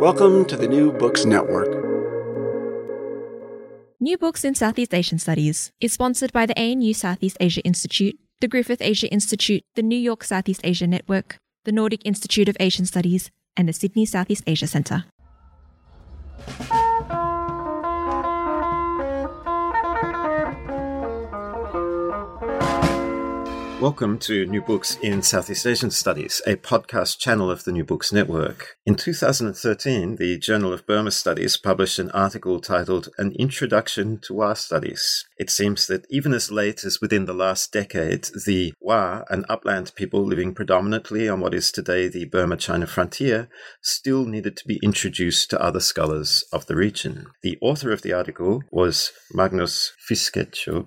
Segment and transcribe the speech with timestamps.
[0.00, 1.68] Welcome to the New Books Network.
[3.98, 8.48] New Books in Southeast Asian Studies is sponsored by the ANU Southeast Asia Institute, the
[8.48, 13.30] Griffith Asia Institute, the New York Southeast Asia Network, the Nordic Institute of Asian Studies,
[13.56, 15.04] and the Sydney Southeast Asia Centre.
[23.80, 28.12] Welcome to New Books in Southeast Asian Studies, a podcast channel of the New Books
[28.12, 28.76] Network.
[28.84, 34.52] In 2013, the Journal of Burma Studies published an article titled An Introduction to Wa
[34.52, 35.24] Studies.
[35.38, 39.94] It seems that even as late as within the last decade, the Wa, an upland
[39.94, 43.48] people living predominantly on what is today the Burma China frontier,
[43.80, 47.28] still needed to be introduced to other scholars of the region.
[47.42, 50.86] The author of the article was Magnus Fiskesjö,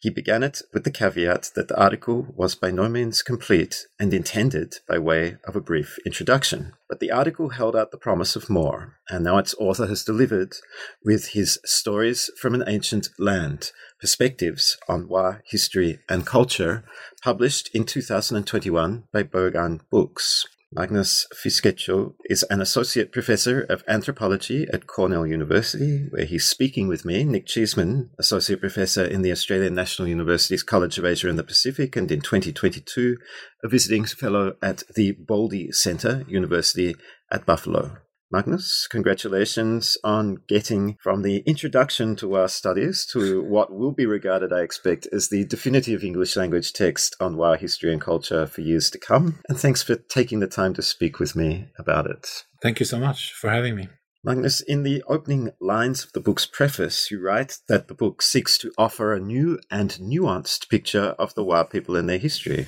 [0.00, 4.14] he began it with the caveat that the article was by no means complete and
[4.14, 6.72] intended by way of a brief introduction.
[6.88, 10.54] But the article held out the promise of more, and now its author has delivered
[11.04, 16.84] with his Stories from an Ancient Land Perspectives on Wa History and Culture,
[17.22, 20.46] published in 2021 by Berghahn Books.
[20.70, 27.06] Magnus Fiskesjö is an associate professor of anthropology at Cornell University, where he's speaking with
[27.06, 31.42] me, Nick Cheesman, associate professor in the Australian National University's College of Asia and the
[31.42, 33.16] Pacific, and in 2022,
[33.64, 36.94] a visiting fellow at the Baldy Center, University
[37.32, 37.96] at Buffalo.
[38.30, 44.52] Magnus, congratulations on getting from the introduction to Wa studies to what will be regarded,
[44.52, 48.90] I expect, as the definitive English language text on Wa history and culture for years
[48.90, 49.40] to come.
[49.48, 52.44] And thanks for taking the time to speak with me about it.
[52.60, 53.88] Thank you so much for having me.
[54.22, 58.58] Magnus, in the opening lines of the book's preface, you write that the book seeks
[58.58, 62.66] to offer a new and nuanced picture of the Wa people and their history.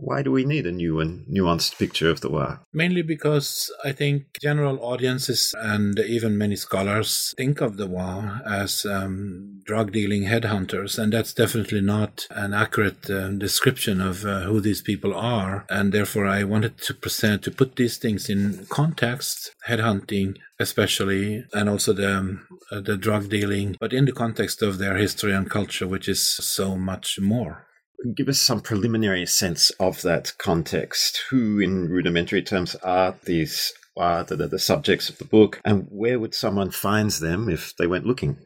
[0.00, 2.58] Why do we need a new and nuanced picture of the Wa?
[2.72, 8.86] Mainly because I think general audiences and even many scholars think of the Wa as
[8.86, 14.60] um, drug dealing headhunters, and that's definitely not an accurate uh, description of uh, who
[14.60, 15.66] these people are.
[15.68, 21.68] And therefore, I wanted to present to put these things in context, headhunting especially, and
[21.68, 25.86] also the um, the drug dealing, but in the context of their history and culture,
[25.86, 27.66] which is so much more
[28.14, 31.22] give us some preliminary sense of that context.
[31.30, 36.18] Who, in rudimentary terms, are these are the, the subjects of the book, and where
[36.18, 38.38] would someone find them if they went looking?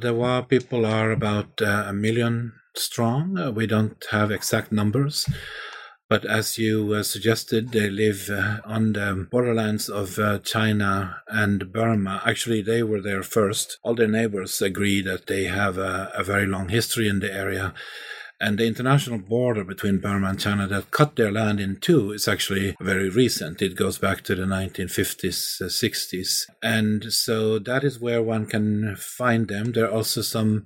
[0.00, 3.38] The Wa people are about uh, a million strong.
[3.38, 5.26] Uh, we don't have exact numbers.
[6.08, 11.70] But as you uh, suggested, they live uh, on the borderlands of uh, China and
[11.70, 12.22] Burma.
[12.24, 13.78] Actually, they were there first.
[13.82, 17.74] All their neighbors agree that they have a, a very long history in the area.
[18.40, 22.28] And the international border between Burma and China that cut their land in two is
[22.28, 23.60] actually very recent.
[23.60, 26.44] It goes back to the 1950s, uh, 60s.
[26.62, 29.72] And so that is where one can find them.
[29.72, 30.64] There are also some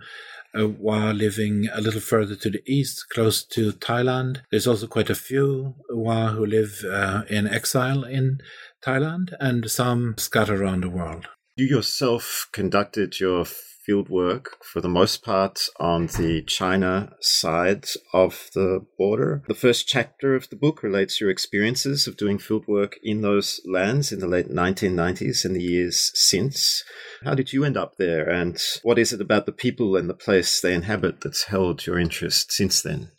[0.59, 4.43] uh, Wa living a little further to the east, close to Thailand.
[4.51, 8.41] There's also quite a few Wa who live uh, in exile in
[8.85, 11.27] Thailand and some scattered around the world.
[11.57, 13.47] You yourself conducted your
[13.85, 19.43] field work for the most part on the China side of the border.
[19.49, 23.61] The first chapter of the book relates your experiences of doing field work in those
[23.65, 26.85] lands in the late 1990s and the years since.
[27.25, 30.15] How did you end up there, and what is it about the people and the
[30.15, 33.11] place they inhabit that's held your interest since then?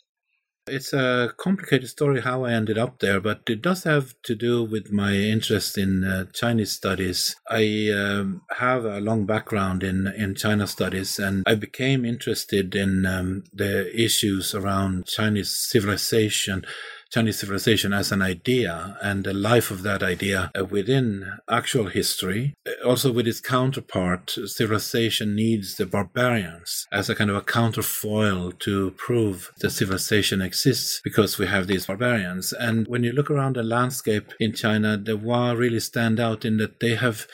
[0.66, 4.64] It's a complicated story how I ended up there, but it does have to do
[4.64, 7.36] with my interest in uh, Chinese studies.
[7.50, 13.04] I um, have a long background in, in China studies, and I became interested in
[13.04, 16.64] um, the issues around Chinese civilization
[17.10, 22.54] Chinese civilization as an idea and the life of that idea within actual history.
[22.84, 28.90] Also, with its counterpart, civilization needs the barbarians as a kind of a counterfoil to
[28.92, 32.52] prove that civilization exists because we have these barbarians.
[32.52, 36.56] And when you look around the landscape in China, the Wa really stand out in
[36.58, 37.26] that they have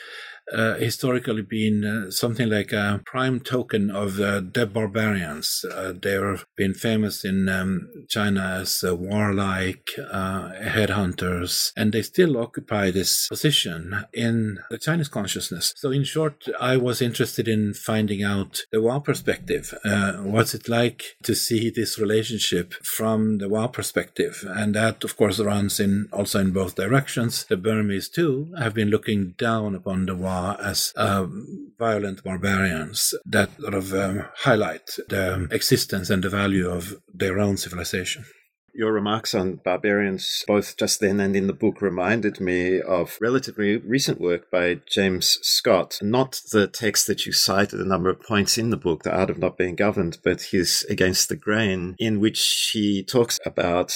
[0.51, 5.63] uh, historically been uh, something like a prime token of uh, the barbarians.
[6.01, 12.91] They've been famous in um, China as uh, warlike uh, headhunters, and they still occupy
[12.91, 15.73] this position in the Chinese consciousness.
[15.77, 19.73] So, in short, I was interested in finding out the Wa perspective.
[20.21, 24.43] what's it like to see this relationship from the Wa perspective?
[24.47, 27.45] And that, of course, runs in also in both directions.
[27.45, 30.15] The Burmese too have been looking down upon the
[30.59, 36.95] As um, violent barbarians that sort of um, highlight the existence and the value of
[37.13, 38.25] their own civilization.
[38.73, 43.77] Your remarks on barbarians, both just then and in the book, reminded me of relatively
[43.77, 45.99] recent work by James Scott.
[46.01, 49.29] Not the text that you cited a number of points in the book, The Art
[49.29, 53.93] of Not Being Governed, but his Against the Grain, in which he talks about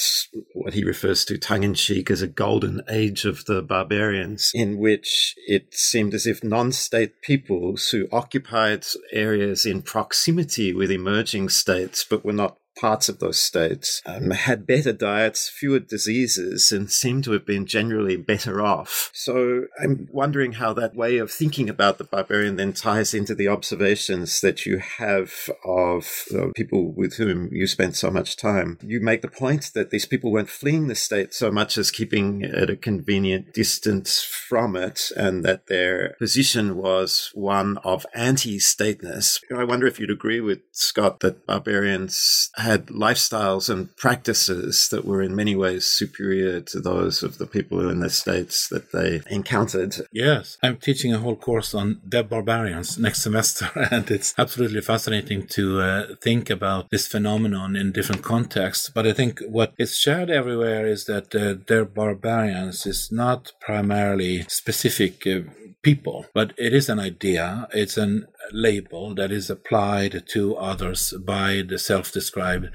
[0.53, 4.77] what he refers to tongue in cheek as a golden age of the barbarians, in
[4.77, 11.49] which it seemed as if non state peoples who occupied areas in proximity with emerging
[11.49, 16.91] states but were not parts of those states um, had better diets, fewer diseases, and
[16.91, 19.09] seemed to have been generally better off.
[19.13, 23.47] So I'm wondering how that way of thinking about the barbarian then ties into the
[23.47, 28.77] observations that you have of the people with whom you spent so much time.
[28.81, 32.43] You make the point that these people weren't fleeing the state so much as keeping
[32.43, 39.39] at a convenient distance from it, and that their position was one of anti stateness.
[39.55, 45.21] I wonder if you'd agree with Scott that barbarians had lifestyles and practices that were
[45.21, 49.95] in many ways superior to those of the people in the states that they encountered.
[50.11, 55.47] Yes, I'm teaching a whole course on dead barbarians next semester, and it's absolutely fascinating
[55.47, 58.89] to uh, think about this phenomenon in different contexts.
[58.89, 64.45] But I think what is shared everywhere is that uh, dead barbarians is not primarily
[64.49, 65.25] specific.
[65.27, 65.41] Uh,
[65.85, 67.67] people, but it is an idea.
[67.71, 72.69] It's an label that is applied to others by the self described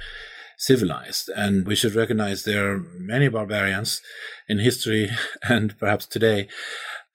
[0.56, 1.30] civilized.
[1.34, 4.02] And we should recognize there are many barbarians
[4.46, 5.10] in history
[5.42, 6.48] and perhaps today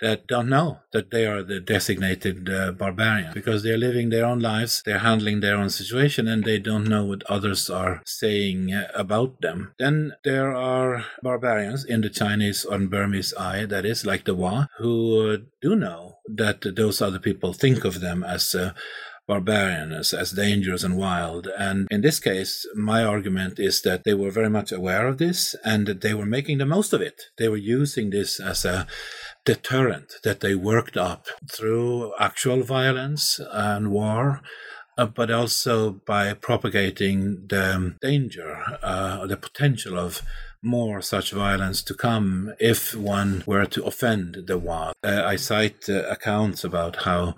[0.02, 4.40] that don't know that they are the designated uh, barbarian because they're living their own
[4.40, 8.88] lives, they're handling their own situation, and they don't know what others are saying uh,
[8.94, 9.74] about them.
[9.80, 14.68] Then there are barbarians in the Chinese or Burmese eye, that is, like the Wa,
[14.78, 18.74] who uh, do know that those other people think of them as uh,
[19.28, 21.48] barbarian, as, as dangerous and wild.
[21.58, 25.56] And in this case, my argument is that they were very much aware of this
[25.64, 27.24] and that they were making the most of it.
[27.38, 28.88] They were using this as a
[29.46, 34.42] deterrent that they worked up through actual violence and war.
[34.98, 40.22] Uh, but also by propagating the danger, uh, the potential of
[40.62, 44.94] more such violence to come if one were to offend the Wa.
[45.04, 47.36] Uh, I cite uh, accounts about how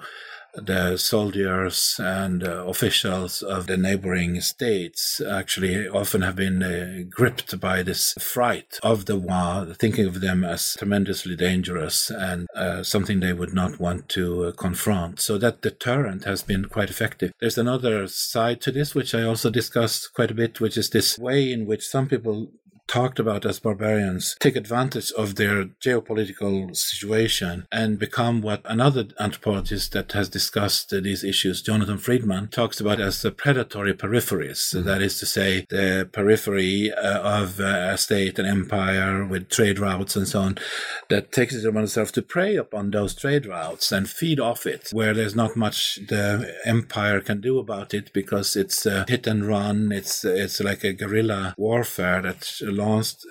[0.57, 7.59] the soldiers and uh, officials of the neighboring states actually often have been uh, gripped
[7.59, 13.19] by this fright of the Wa, thinking of them as tremendously dangerous and uh, something
[13.19, 15.19] they would not want to confront.
[15.19, 17.31] So that deterrent has been quite effective.
[17.39, 21.17] There's another side to this, which I also discussed quite a bit, which is this
[21.17, 22.51] way in which some people
[22.87, 29.91] talked about as barbarians take advantage of their geopolitical situation and become what another anthropologist
[29.91, 34.73] that has discussed these issues, Jonathan Friedman, talks about as the predatory peripheries.
[34.73, 34.87] Mm-hmm.
[34.87, 39.79] That is to say, the periphery uh, of uh, a state, an empire with trade
[39.79, 40.57] routes and so on,
[41.09, 44.89] that takes it upon itself to prey upon those trade routes and feed off it,
[44.91, 49.45] where there's not much the empire can do about it because it's uh, hit and
[49.47, 49.91] run.
[49.91, 52.51] It's it's like a guerrilla warfare that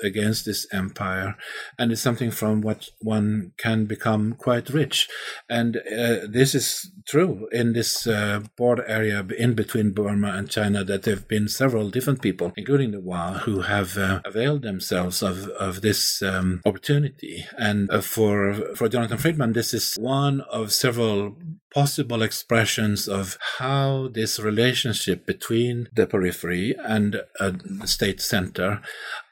[0.02, 1.36] against this empire,
[1.78, 5.08] and it's something from what one can become quite rich.
[5.48, 10.84] And uh, this is true in this uh, border area in between Burma and China
[10.84, 15.22] that there have been several different people, including the Wa, who have uh, availed themselves
[15.22, 17.46] of, of this um, opportunity.
[17.58, 21.36] And uh, for, for Jonathan Friedman, this is one of several
[21.72, 28.80] possible expressions of how this relationship between the periphery and uh, the state center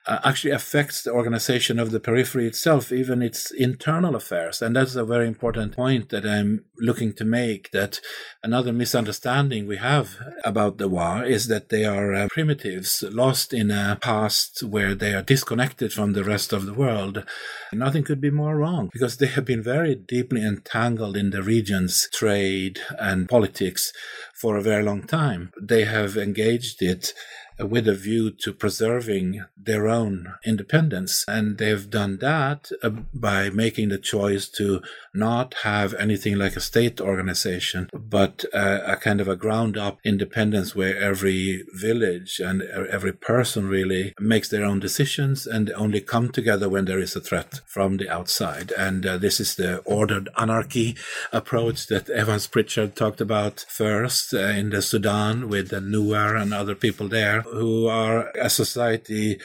[0.06, 4.60] uh, actually affects the organization of the periphery itself, even its internal affairs.
[4.60, 8.00] And that's a very important point that I'm looking to make that
[8.42, 13.70] another misunderstanding we have about the Wa is that they are uh, primitives lost in
[13.70, 17.24] a past where they are disconnected from the rest of the world.
[17.72, 22.08] Nothing could be more wrong because they have been very deeply entangled in the region's
[22.12, 23.92] trade and politics
[24.34, 25.52] for a very long time.
[25.60, 27.14] They have engaged it
[27.58, 31.24] with a view to preserving their own independence.
[31.28, 34.82] And they've done that uh, by making the choice to
[35.14, 39.98] not have anything like a state organization, but uh, a kind of a ground up
[40.04, 46.30] independence where every village and every person really makes their own decisions and only come
[46.30, 48.72] together when there is a threat from the outside.
[48.72, 50.96] And uh, this is the ordered anarchy
[51.32, 56.52] approach that Evans Pritchard talked about first uh, in the Sudan with the Nuer and
[56.52, 59.40] other people there who are a society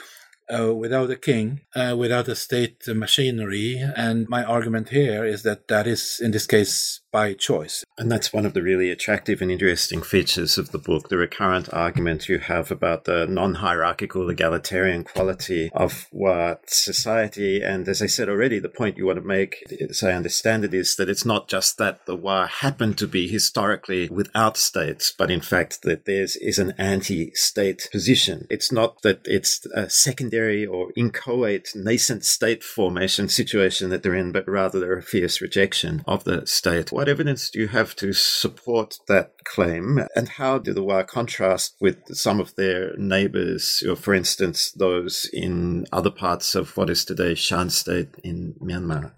[0.50, 3.84] uh, without a king, uh, without a state machinery.
[3.96, 7.84] And my argument here is that that is, in this case, by choice.
[7.98, 11.72] And that's one of the really attractive and interesting features of the book the recurrent
[11.74, 18.06] argument you have about the non hierarchical egalitarian quality of what society, and as I
[18.08, 21.26] said already, the point you want to make, as I understand it, is that it's
[21.26, 26.06] not just that the Wa happened to be historically without states, but in fact that
[26.06, 28.48] there is an anti state position.
[28.50, 34.32] It's not that it's a secondary or inchoate nascent state formation situation that they're in,
[34.32, 36.92] but rather they're a fierce rejection of the state.
[37.00, 40.00] What evidence do you have to support that claim?
[40.18, 45.30] And how do the Wa contrast with some of their neighbors, or for instance, those
[45.32, 49.14] in other parts of what is today Shan State in Myanmar?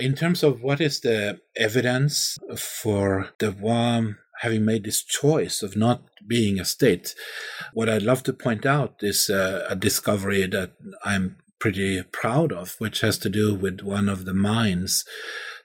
[0.00, 4.02] In terms of what is the evidence for the Wa
[4.40, 7.14] having made this choice of not being a state,
[7.72, 10.72] what I'd love to point out is uh, a discovery that
[11.04, 15.04] I'm pretty proud of, which has to do with one of the mines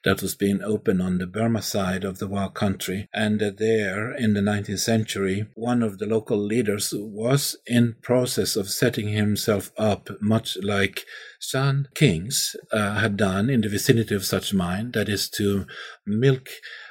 [0.03, 3.09] that was being opened on the Burma side of the Wa country.
[3.13, 8.69] And there, in the 19th century, one of the local leaders was in process of
[8.69, 11.05] setting himself up, much like
[11.39, 15.65] Shan kings uh, had done in the vicinity of such mine, that is to
[16.05, 16.49] milk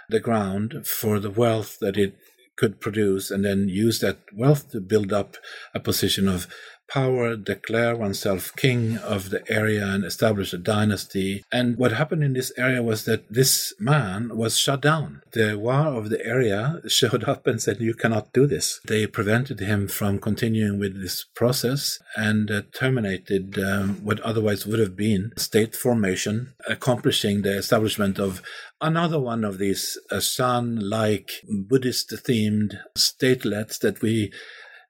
[0.08, 2.16] the ground for the wealth that it
[2.56, 5.36] could produce and then use that wealth to build up
[5.74, 6.46] a position of
[6.88, 11.44] power, declare oneself king of the area, and establish a dynasty.
[11.52, 15.22] And what happened in this area was that this man was shut down.
[15.32, 18.80] The Wa of the area showed up and said, You cannot do this.
[18.84, 24.78] They prevented him from continuing with this process and uh, terminated um, what otherwise would
[24.78, 28.42] have been state formation, accomplishing the establishment of
[28.80, 34.32] another one of these uh, Shan like Buddhist themed statelets that we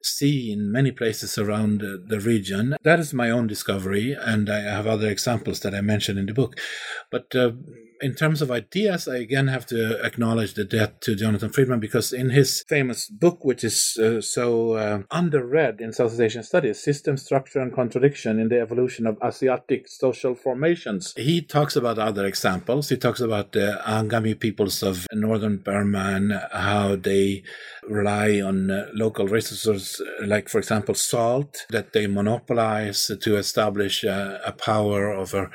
[0.03, 2.76] see in many places around the region.
[2.83, 6.35] That is my own discovery, and I have other examples that I mentioned in the
[6.35, 6.59] book.
[7.11, 7.53] But uh,
[8.00, 12.12] in terms of ideas, I again have to acknowledge the debt to Jonathan Friedman because
[12.12, 17.17] in his famous book, which is uh, so uh, underread in Southeast Asian studies, System,
[17.17, 22.88] Structure, and Contradiction in the Evolution of Asiatic Social Formations, he talks about other examples.
[22.88, 27.43] He talks about the Angami peoples of northern Burma and how they
[27.88, 34.38] rely on uh, local resources, like, for example, salt, that they monopolize to establish uh,
[34.45, 35.50] a power over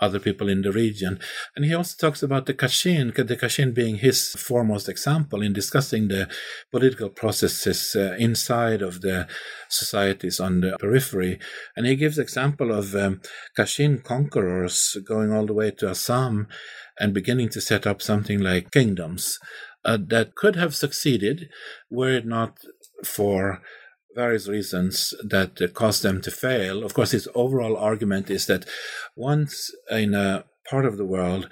[0.00, 1.18] other people in the region.
[1.54, 6.08] And he also talks about the Kachin, the Kachin being his foremost example in discussing
[6.08, 6.28] the
[6.70, 9.26] political processes uh, inside of the
[9.68, 11.38] societies on the periphery.
[11.76, 13.20] And he gives example of um,
[13.56, 16.48] Kachin conquerors going all the way to Assam
[16.98, 19.38] and beginning to set up something like kingdoms.
[19.84, 21.48] Uh, that could have succeeded
[21.90, 22.58] were it not
[23.04, 23.62] for
[24.16, 26.82] various reasons that uh, caused them to fail.
[26.82, 28.64] Of course, his overall argument is that
[29.14, 31.48] once in a part of the world,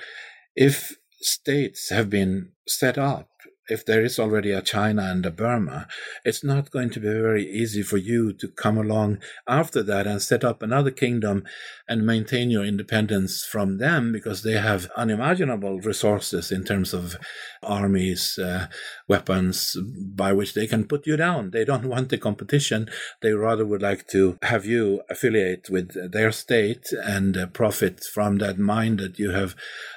[0.57, 3.29] if states have been set up
[3.69, 5.87] if there is already a China and a Burma,
[6.25, 9.19] it's not going to be very easy for you to come along
[9.49, 11.45] after that and set up another kingdom
[11.89, 17.17] and maintain your independence from them because they have unimaginable resources in terms of
[17.63, 18.67] armies, uh,
[19.09, 19.77] weapons
[20.15, 21.51] by which they can put you down.
[21.51, 22.89] They don't want the competition.
[23.23, 28.39] They rather would like to have you affiliate with their state and uh, profit from
[28.39, 29.55] that mine that you have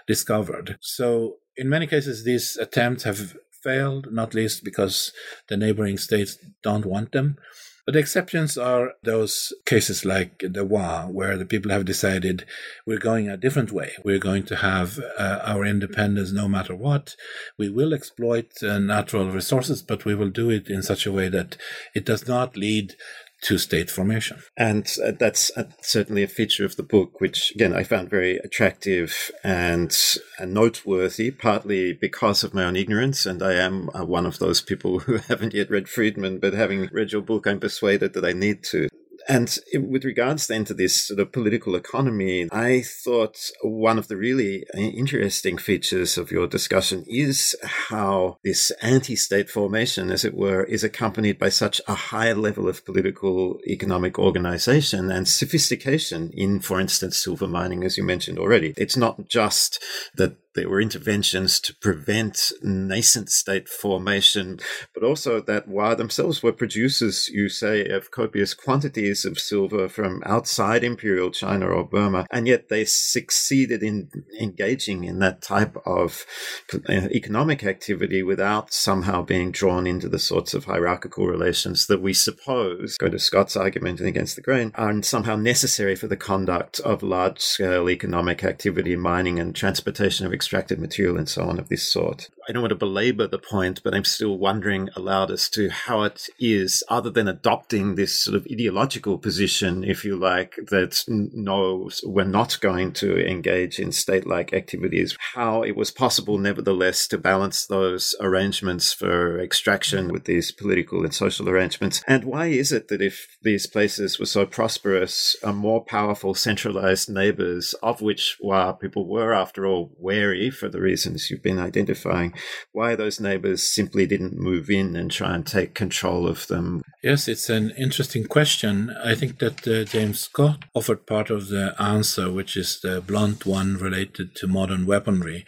[0.07, 0.77] discovered.
[0.81, 3.35] So in many cases, these attempts have
[3.67, 5.11] failed, not least because
[5.49, 7.37] the neighboring states don't want them.
[7.85, 12.45] But the exceptions are those cases like the Wa, where the people have decided
[12.85, 13.91] we're going a different way.
[14.03, 17.15] We're going to have uh, our independence no matter what.
[17.57, 21.29] We will exploit uh, natural resources, but we will do it in such a way
[21.29, 21.55] that
[21.95, 22.95] it does not lead
[23.43, 24.41] to state formation.
[24.57, 28.37] And uh, that's uh, certainly a feature of the book, which again I found very
[28.37, 29.95] attractive and
[30.39, 33.25] uh, noteworthy, partly because of my own ignorance.
[33.25, 36.89] And I am uh, one of those people who haven't yet read Friedman, but having
[36.91, 38.89] read your book, I'm persuaded that I need to.
[39.27, 44.15] And with regards then to this sort of political economy, I thought one of the
[44.15, 50.33] really uh, interesting features of your discussion is how this anti state formation, as it
[50.33, 56.59] were, is accompanied by such a high level of political economic organization and sophistication in,
[56.59, 58.73] for instance, silver mining, as you mentioned already.
[58.77, 59.83] It's not just
[60.15, 64.59] that there were interventions to prevent nascent state formation,
[64.93, 70.23] but also that Wa themselves were producers, you say, of copious quantities of silver from
[70.25, 74.09] outside imperial China or Burma, and yet they succeeded in
[74.41, 76.25] engaging in that type of
[76.73, 82.13] uh, economic activity without somehow being drawn into the sorts of hierarchical relations that we
[82.13, 86.79] suppose, go to Scott's argument and against the grain, are somehow necessary for the conduct
[86.79, 91.67] of large scale economic activity, mining and transportation of extracted material and so on of
[91.67, 92.29] this sort.
[92.47, 96.03] I don't want to belabor the point, but I'm still wondering aloud as to how
[96.03, 101.89] it is, other than adopting this sort of ideological position, if you like, that no,
[102.05, 107.17] we're not going to engage in state like activities, how it was possible, nevertheless, to
[107.17, 112.01] balance those arrangements for extraction with these political and social arrangements.
[112.07, 117.09] And why is it that if these places were so prosperous, a more powerful centralized
[117.09, 122.35] neighbors, of which Wa people were, after all, wary for the reasons you've been identifying,
[122.71, 126.81] why those neighbors simply didn't move in and try and take control of them.
[127.03, 128.95] Yes, it's an interesting question.
[129.03, 133.45] I think that uh, James Scott offered part of the answer, which is the blunt
[133.45, 135.45] one related to modern weaponry.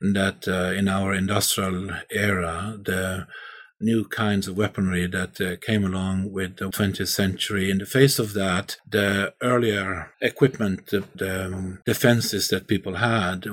[0.00, 3.26] That uh, in our industrial era, the
[3.80, 7.70] new kinds of weaponry that uh, came along with the 20th century.
[7.70, 13.46] In the face of that, the earlier equipment, the, the um, defenses that people had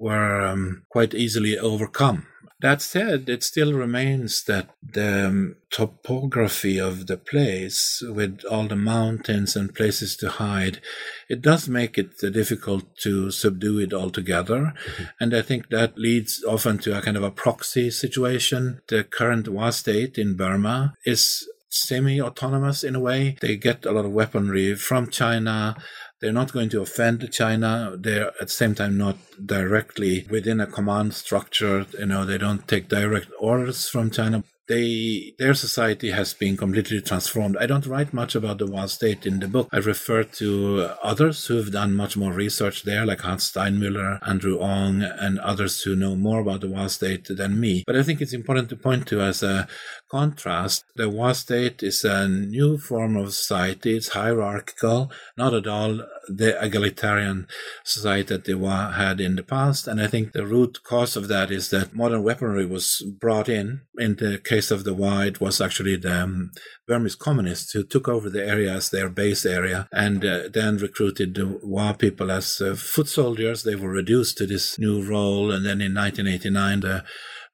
[0.00, 2.26] were um, quite easily overcome.
[2.60, 8.76] That said, it still remains that the um, topography of the place, with all the
[8.76, 10.80] mountains and places to hide,
[11.28, 14.72] it does make it difficult to subdue it altogether.
[14.72, 15.04] Mm-hmm.
[15.20, 18.80] And I think that leads often to a kind of a proxy situation.
[18.88, 23.36] The current Wa state in Burma is semi autonomous in a way.
[23.42, 25.76] They get a lot of weaponry from China
[26.20, 27.94] they're not going to offend China.
[27.98, 31.86] They're at the same time not directly within a command structure.
[31.98, 37.00] You know, they don't take direct orders from China they their society has been completely
[37.00, 37.56] transformed.
[37.58, 39.68] I don't write much about the Wa state in the book.
[39.72, 44.58] I refer to others who have done much more research there, like Hans Steinmüller, Andrew
[44.58, 47.84] Ong, and others who know more about the Wa state than me.
[47.86, 49.68] But I think it's important to point to as a
[50.10, 53.96] contrast, the Wa state is a new form of society.
[53.96, 57.46] It's hierarchical, not at all the egalitarian
[57.84, 59.86] society that the Wa had in the past.
[59.86, 63.82] And I think the root cause of that is that modern weaponry was brought in.
[63.98, 66.50] In the case of the Wa, it was actually the um,
[66.86, 71.34] Burmese communists who took over the area as their base area and uh, then recruited
[71.34, 73.62] the Wa people as uh, foot soldiers.
[73.62, 75.50] They were reduced to this new role.
[75.50, 77.04] And then in 1989, the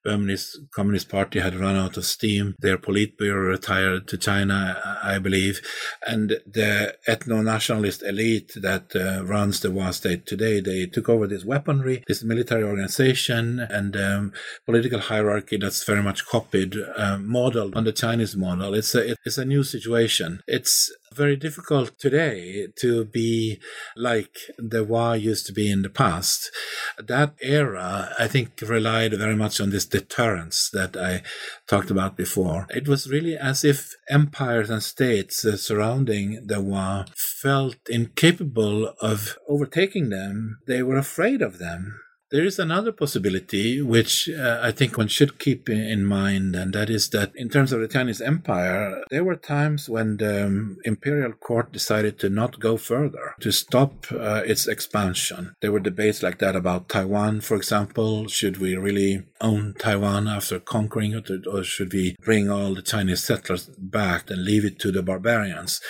[0.05, 2.55] Communist Party had run out of steam.
[2.59, 5.61] Their Politburo retired to China, I believe.
[6.07, 11.45] And the ethno-nationalist elite that uh, runs the Wa state today, they took over this
[11.45, 14.33] weaponry, this military organization and um,
[14.67, 18.75] political hierarchy that's very much copied, uh, modeled on the Chinese model.
[18.75, 20.43] It's a, it's a new situation.
[20.47, 23.61] It's very difficult today to be
[23.97, 26.51] like the Wa used to be in the past.
[26.99, 31.23] That era, I think, relied very much on this deterrence that I
[31.69, 32.67] talked about before.
[32.71, 39.37] It was really as if empires and states uh, surrounding the Wa felt incapable of
[39.49, 40.59] overtaking them.
[40.67, 42.01] They were afraid of them.
[42.33, 46.89] There is another possibility which uh, I think one should keep in mind, and that
[46.89, 51.33] is that in terms of the Chinese Empire, there were times when the um, imperial
[51.33, 55.55] court decided to not go further, to stop uh, its expansion.
[55.61, 58.29] There were debates like that about Taiwan, for example.
[58.29, 63.23] Should we really own Taiwan after conquering it, or should we bring all the Chinese
[63.23, 65.83] settlers back and leave it to the barbarians?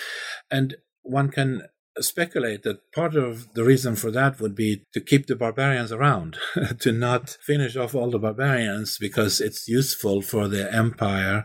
[0.51, 1.61] And one can
[1.99, 6.37] speculate that part of the reason for that would be to keep the barbarians around,
[6.79, 11.43] to not finish off all the barbarians because it's useful for the empire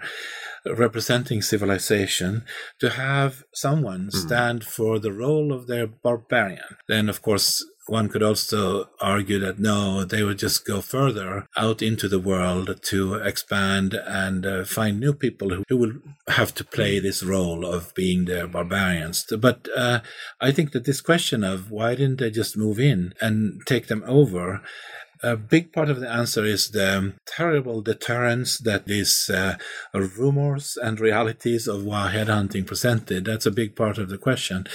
[0.66, 2.44] representing civilization
[2.80, 4.18] to have someone hmm.
[4.18, 6.76] stand for the role of their barbarian.
[6.88, 11.82] Then, of course, one could also argue that no, they would just go further out
[11.82, 15.92] into the world to expand and uh, find new people who, who will
[16.28, 19.24] have to play this role of being the barbarians.
[19.38, 20.00] But uh,
[20.40, 24.04] I think that this question of why didn't they just move in and take them
[24.06, 24.62] over
[25.22, 29.56] a big part of the answer is the terrible deterrence that these uh,
[29.92, 33.24] rumors and realities of headhunting presented.
[33.24, 34.66] That's a big part of the question.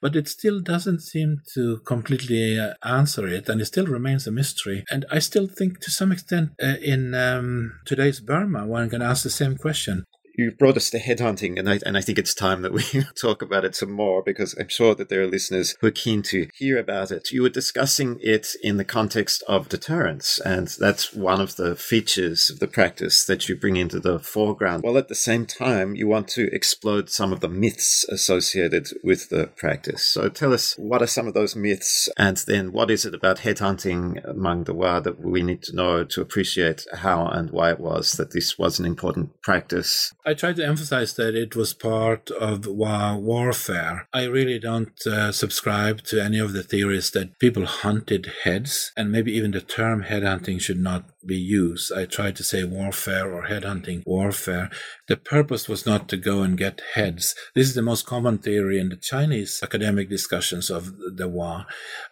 [0.00, 4.30] But it still doesn't seem to completely uh, answer it, and it still remains a
[4.30, 4.84] mystery.
[4.90, 9.22] And I still think to some extent uh, in um, today's Burma, one can ask
[9.22, 10.04] the same question
[10.40, 12.82] you brought us to headhunting, and I and I think it's time that we
[13.20, 16.22] talk about it some more because I'm sure that there are listeners who are keen
[16.22, 17.30] to hear about it.
[17.30, 22.50] You were discussing it in the context of deterrence, and that's one of the features
[22.50, 24.82] of the practice that you bring into the foreground.
[24.82, 29.28] While at the same time, you want to explode some of the myths associated with
[29.28, 30.04] the practice.
[30.04, 33.38] So tell us what are some of those myths, and then what is it about
[33.38, 37.80] headhunting among the Wa that we need to know to appreciate how and why it
[37.80, 40.12] was that this was an important practice.
[40.30, 44.06] I try to emphasize that it was part of warfare.
[44.12, 49.10] I really don't uh, subscribe to any of the theories that people hunted heads, and
[49.10, 51.92] maybe even the term headhunting should not be used.
[51.92, 54.70] I tried to say warfare or headhunting warfare.
[55.08, 57.34] The purpose was not to go and get heads.
[57.54, 61.64] This is the most common theory in the Chinese academic discussions of the Wa.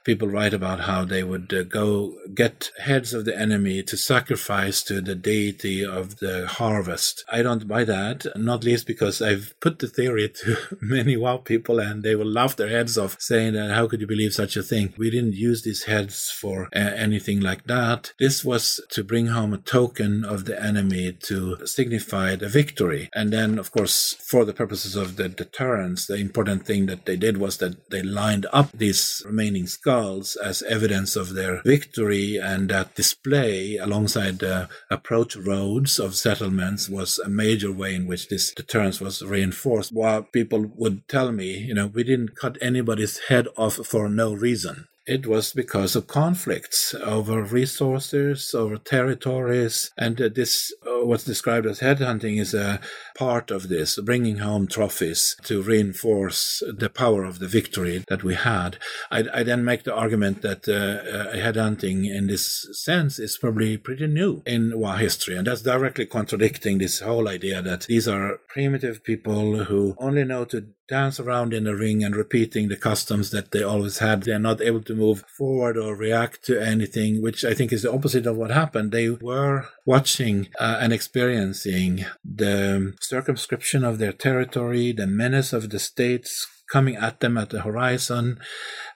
[0.05, 4.83] People write about how they would uh, go get heads of the enemy to sacrifice
[4.83, 7.25] to the deity of the harvest.
[7.31, 11.79] I don't buy that, not least because I've put the theory to many Wa people
[11.79, 14.63] and they will laugh their heads off saying that how could you believe such a
[14.63, 14.95] thing?
[14.97, 18.13] We didn't use these heads for uh, anything like that.
[18.19, 23.09] This was to bring home a token of the enemy to signify the victory.
[23.15, 27.15] And then, of course, for the purposes of the deterrence, the important thing that they
[27.17, 32.71] did was that they lined up these remaining skulls as evidence of their victory, and
[32.71, 38.53] that display alongside the approach roads of settlements was a major way in which this
[38.53, 39.93] deterrence was reinforced.
[39.93, 44.35] While people would tell me, you know, we didn't cut anybody's head off for no
[44.35, 51.67] reason it was because of conflicts over resources, over territories, and this uh, what's described
[51.67, 52.79] as headhunting is a
[53.19, 58.35] part of this, bringing home trophies to reinforce the power of the victory that we
[58.35, 58.79] had.
[59.11, 63.77] I, I then make the argument that uh, uh, headhunting in this sense is probably
[63.77, 68.39] pretty new in Wa history, and that's directly contradicting this whole idea that these are
[68.49, 73.31] primitive people who only know to dance around in the ring and repeating the customs
[73.31, 74.23] that they always had.
[74.23, 77.93] They're not able to move forward or react to anything, which I think is the
[77.93, 78.91] opposite of what happened.
[78.91, 85.79] They were watching uh, and experiencing the circumscription of their territory, the menace of the
[85.79, 88.39] states coming at them at the horizon.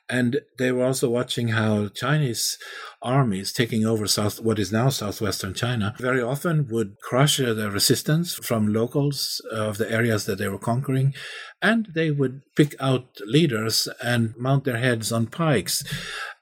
[0.08, 2.58] And they were also watching how Chinese
[3.00, 7.70] armies taking over south, what is now southwestern China, very often would crush uh, the
[7.70, 11.14] resistance from locals of the areas that they were conquering,
[11.62, 15.82] and they would pick out leaders and mount their heads on pikes.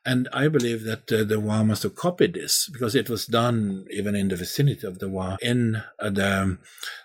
[0.05, 3.87] And I believe that uh, the Wa must have copied this because it was done
[3.91, 6.59] even in the vicinity of the Wa in uh, the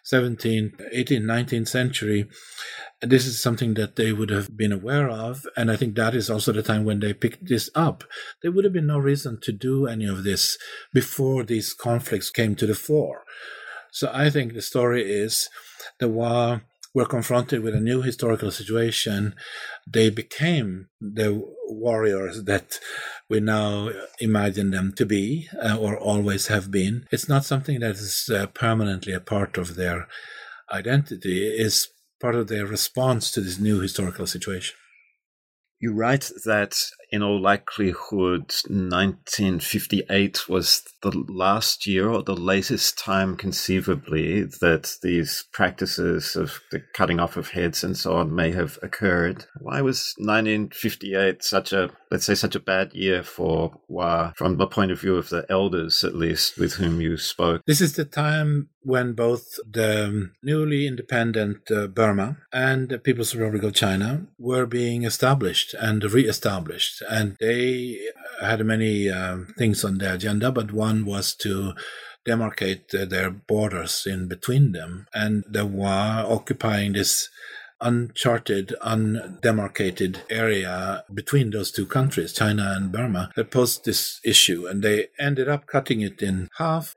[0.05, 2.29] 17th, 18th, 19th century
[3.01, 5.45] this is something that they would have been aware of.
[5.55, 8.03] And I think that is also the time when they picked this up.
[8.41, 10.57] There would have been no reason to do any of this
[10.93, 13.23] before these conflicts came to the fore.
[13.91, 15.49] So I think the story is
[15.99, 16.61] the Wa
[16.95, 19.35] were confronted with a new historical situation.
[19.85, 22.79] They became the warriors that
[23.29, 27.05] we now imagine them to be uh, or always have been.
[27.11, 30.07] It's not something that is uh, permanently a part of their
[30.71, 31.45] identity.
[31.45, 31.89] It's
[32.21, 34.77] part of their response to this new historical situation.
[35.81, 43.35] You write that in all likelihood, 1958 was the last year or the latest time
[43.35, 48.77] conceivably that these practices of the cutting off of heads and so on may have
[48.81, 49.45] occurred.
[49.59, 54.67] Why was 1958 such a, let's say, such a bad year for Wa from the
[54.67, 57.61] point of view of the elders, at least, with whom you spoke?
[57.65, 63.63] This is the time when both the newly independent uh, Burma and the People's Republic
[63.63, 66.03] of China were being established and
[67.09, 67.99] and they
[68.41, 71.73] had many um, things on the agenda, but one was to
[72.27, 77.29] demarcate uh, their borders in between them, and they were occupying this
[77.81, 84.83] uncharted, undemarcated area between those two countries, China and Burma, that posed this issue, and
[84.83, 86.95] they ended up cutting it in half.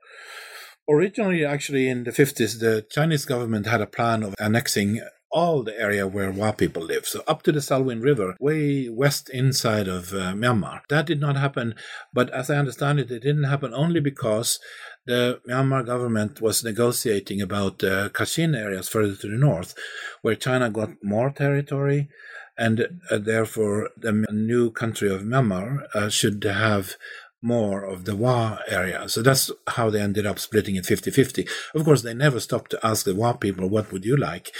[0.89, 5.79] Originally, actually, in the 50s, the Chinese government had a plan of annexing all the
[5.79, 7.05] area where Wa people live.
[7.05, 10.81] So up to the Salween River, way west inside of uh, Myanmar.
[10.89, 11.75] That did not happen.
[12.13, 14.59] But as I understand it, it didn't happen only because
[15.05, 19.75] the Myanmar government was negotiating about the uh, Kachin areas further to the north,
[20.21, 22.09] where China got more territory.
[22.57, 26.95] And uh, therefore, the new country of Myanmar uh, should have
[27.41, 29.07] more of the Wa area.
[29.07, 31.47] So that's how they ended up splitting it 50 50.
[31.73, 34.51] Of course, they never stopped to ask the Wa people, what would you like?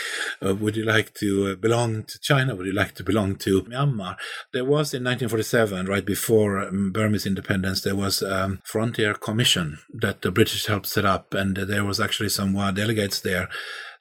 [0.45, 2.55] Uh, would you like to uh, belong to China?
[2.55, 4.15] Would you like to belong to Myanmar?
[4.53, 9.79] There was in 1947, right before um, Burmese independence, there was a um, frontier commission
[9.93, 13.49] that the British helped set up, and there was actually some Wa delegates there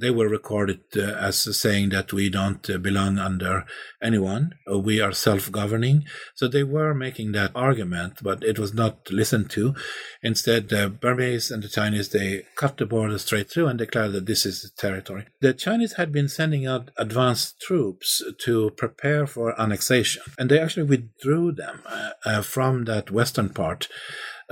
[0.01, 3.65] they were recorded uh, as saying that we don't uh, belong under
[4.01, 6.05] anyone, uh, we are self governing.
[6.35, 9.75] So they were making that argument, but it was not listened to.
[10.23, 14.27] Instead, the Burmese and the Chinese, they cut the border straight through and declared that
[14.27, 15.27] this is the territory.
[15.41, 20.85] The Chinese had been sending out advanced troops to prepare for annexation, and they actually
[20.85, 23.89] withdrew them uh, uh, from that western part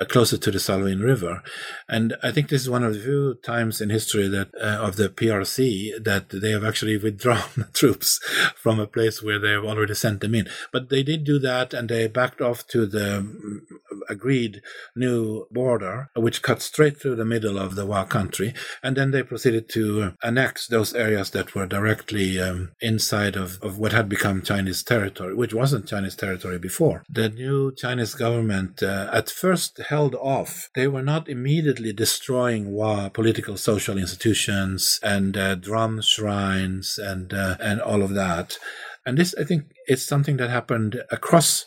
[0.05, 1.43] closer to the Salween River.
[1.89, 4.97] And I think this is one of the few times in history that uh, of
[4.97, 8.21] the PRC that they have actually withdrawn troops
[8.57, 10.49] from a place where they have already sent them in.
[10.73, 13.61] But they did do that and they backed off to the mm,
[14.09, 14.61] agreed
[14.95, 18.53] new border, which cut straight through the middle of the Wa country.
[18.83, 23.79] And then they proceeded to annex those areas that were directly um, inside of, of
[23.79, 27.03] what had become Chinese territory, which wasn't Chinese territory before.
[27.09, 30.69] The new Chinese government uh, at first held off.
[30.75, 37.57] They were not immediately destroying Wa political social institutions and uh, drum shrines and uh,
[37.61, 38.59] and all of that.
[39.05, 41.65] And this, I think, is something that happened across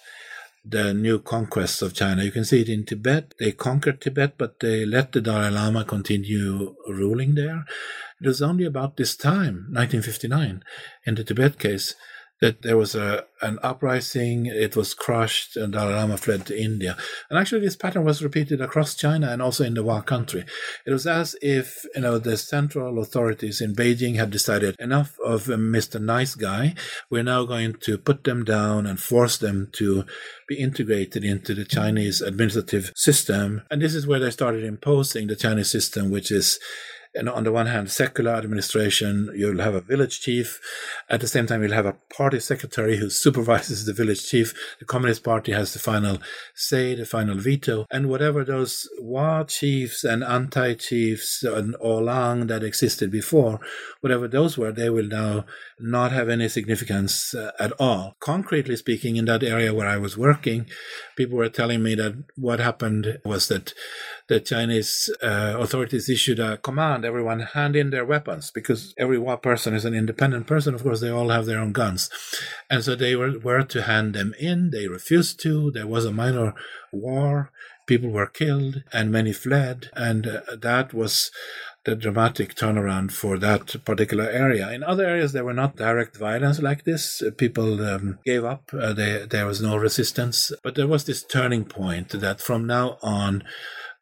[0.65, 2.23] the new conquests of China.
[2.23, 3.33] You can see it in Tibet.
[3.39, 7.65] They conquered Tibet, but they let the Dalai Lama continue ruling there.
[8.21, 10.63] It was only about this time, 1959,
[11.05, 11.95] in the Tibet case,
[12.41, 16.97] that there was a an uprising, it was crushed, and Dalai Lama fled to India.
[17.29, 20.43] And actually, this pattern was repeated across China and also in the Wa country.
[20.85, 25.45] It was as if you know the central authorities in Beijing had decided enough of
[25.45, 26.01] Mr.
[26.01, 26.75] Nice Guy.
[27.09, 30.05] We're now going to put them down and force them to
[30.47, 33.61] be integrated into the Chinese administrative system.
[33.71, 36.59] And this is where they started imposing the Chinese system, which is
[37.15, 40.61] and on the one hand, secular administration, you'll have a village chief.
[41.09, 44.53] At the same time, you'll have a party secretary who supervises the village chief.
[44.79, 46.19] The Communist Party has the final
[46.53, 47.87] say, the final veto.
[47.89, 53.59] And whatever those Wa chiefs and anti chiefs and Olang that existed before,
[54.01, 55.45] whatever those were, they will now
[55.79, 58.15] not have any significance uh, at all.
[58.19, 60.65] Concretely speaking, in that area where I was working,
[61.15, 63.73] people were telling me that what happened was that
[64.27, 69.73] the Chinese uh, authorities issued a command everyone hand in their weapons because every person
[69.73, 70.73] is an independent person.
[70.73, 72.09] Of course, they all have their own guns.
[72.69, 74.71] And so they were, were to hand them in.
[74.71, 75.71] They refused to.
[75.71, 76.53] There was a minor
[76.91, 77.51] war.
[77.87, 79.89] People were killed and many fled.
[79.93, 81.31] And uh, that was
[81.85, 84.71] the dramatic turnaround for that particular area.
[84.71, 87.23] In other areas, there were not direct violence like this.
[87.37, 88.69] People um, gave up.
[88.73, 90.51] Uh, they, there was no resistance.
[90.63, 93.43] But there was this turning point that from now on,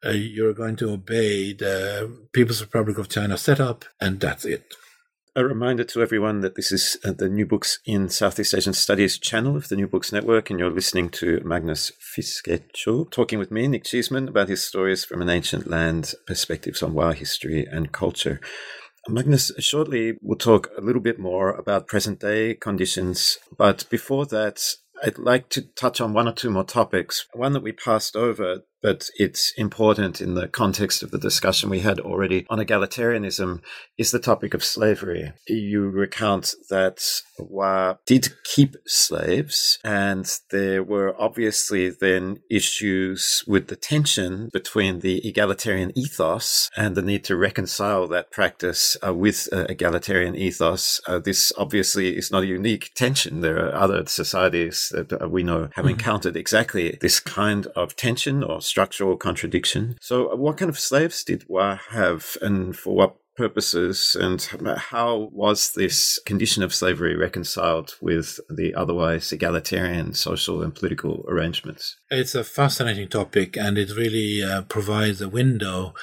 [0.06, 4.74] uh, you're going to obey the People's Republic of China setup, and that's it.
[5.38, 9.20] A reminder to everyone that this is uh, the New Books in Southeast Asian Studies
[9.20, 13.68] channel of the New Books Network, and you're listening to Magnus Fiskesjö talking with me,
[13.68, 18.42] Nick Cheesman, about his stories from an ancient land, perspectives on Wa history and culture.
[19.08, 24.60] Magnus, shortly we'll talk a little bit more about present day conditions, but before that,
[25.04, 27.28] I'd like to touch on one or two more topics.
[27.34, 31.80] One that we passed over but it's important in the context of the discussion we
[31.80, 33.62] had already on egalitarianism
[33.98, 35.34] is the topic of slavery.
[35.48, 37.04] You recount that
[37.40, 45.28] Wa did keep slaves, and there were obviously then issues with the tension between the
[45.28, 51.02] egalitarian ethos and the need to reconcile that practice uh, with uh, egalitarian ethos.
[51.08, 53.42] Uh, this obviously is not a unique tension.
[53.42, 55.90] There are other societies that uh, we know have mm-hmm.
[55.90, 59.98] encountered exactly this kind of tension or structural contradiction.
[60.02, 64.42] So, uh, what kind of slaves did Wa have, and for what purposes, and
[64.78, 71.98] how was this condition of slavery reconciled with the otherwise egalitarian social and political arrangements?
[72.10, 75.94] It's a fascinating topic, and it really uh, provides a window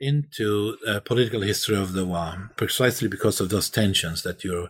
[0.00, 4.68] into a political history of the Wa, precisely because of those tensions that you're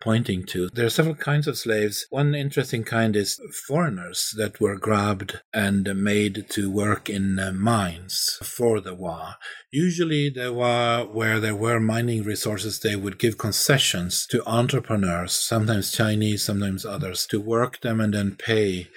[0.00, 0.68] pointing to.
[0.72, 2.06] There are several kinds of slaves.
[2.10, 8.38] One interesting kind is foreigners that were grabbed and made to work in uh, mines
[8.42, 9.34] for the Wa.
[9.70, 15.92] Usually, the Wa, where there were mining resources, they would give concessions to entrepreneurs, sometimes
[15.92, 18.88] Chinese, sometimes others, to work them and then pay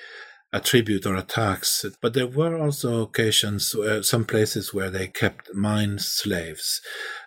[0.53, 1.83] a tribute or a tax.
[2.01, 6.79] But there were also occasions, where, some places where they kept mine slaves.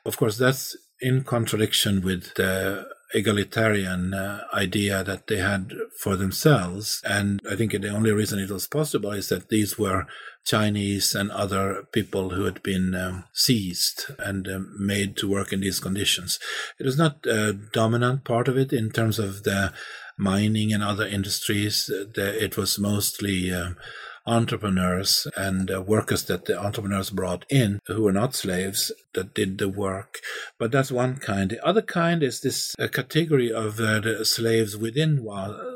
[0.05, 7.01] Of course, that's in contradiction with the egalitarian uh, idea that they had for themselves.
[7.05, 10.07] And I think the only reason it was possible is that these were
[10.45, 15.61] Chinese and other people who had been um, seized and um, made to work in
[15.61, 16.39] these conditions.
[16.79, 19.73] It was not a dominant part of it in terms of the
[20.17, 21.91] mining and other industries.
[21.91, 23.77] It was mostly um,
[24.27, 29.59] entrepreneurs and uh, workers that the entrepreneurs brought in who were not slaves that did
[29.59, 30.19] the work.
[30.59, 31.51] But that's one kind.
[31.51, 35.25] The other kind is this uh, category of uh, the slaves within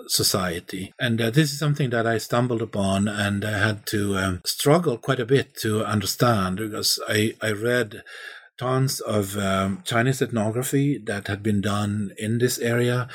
[0.06, 0.92] society.
[0.98, 4.98] And uh, this is something that I stumbled upon and I had to um, struggle
[4.98, 8.02] quite a bit to understand because I, I read
[8.60, 13.08] tons of um, Chinese ethnography that had been done in this area,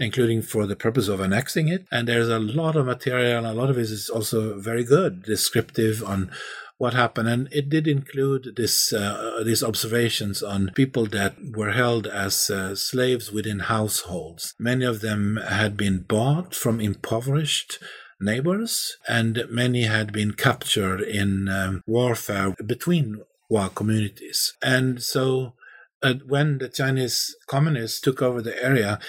[0.00, 1.86] including for the purpose of annexing it.
[1.92, 5.22] And there's a lot of material, and a lot of it is also very good,
[5.22, 6.30] descriptive on
[6.78, 12.06] what happened, and it did include this uh, these observations on people that were held
[12.06, 14.54] as uh, slaves within households.
[14.58, 17.78] Many of them had been bought from impoverished
[18.20, 24.54] neighbors, and many had been captured in um, warfare between Wa communities.
[24.62, 25.54] And so
[26.02, 29.00] uh, when the Chinese communists took over the area,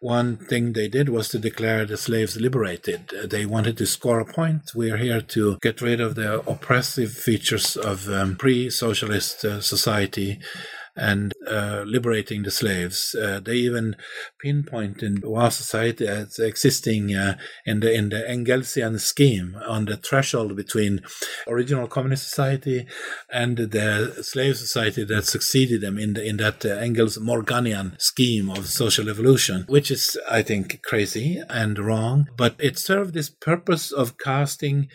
[0.00, 3.12] one thing they did was to declare the slaves liberated.
[3.12, 4.72] Uh, they wanted to score a point.
[4.74, 9.60] We are here to get rid of the oppressive features of um, pre socialist uh,
[9.60, 10.38] society
[10.98, 13.14] and uh, liberating the slaves.
[13.14, 13.96] Uh, they even
[14.38, 19.96] pinpoint in Wa society as existing uh, in the in the Engelsian scheme on the
[19.96, 21.00] threshold between
[21.46, 22.86] original communist society
[23.30, 28.50] and the slave society that succeeded them in the, in that uh, Engels Morganian scheme
[28.50, 33.92] of social evolution, which is I think crazy and wrong, but it served this purpose
[33.92, 34.88] of casting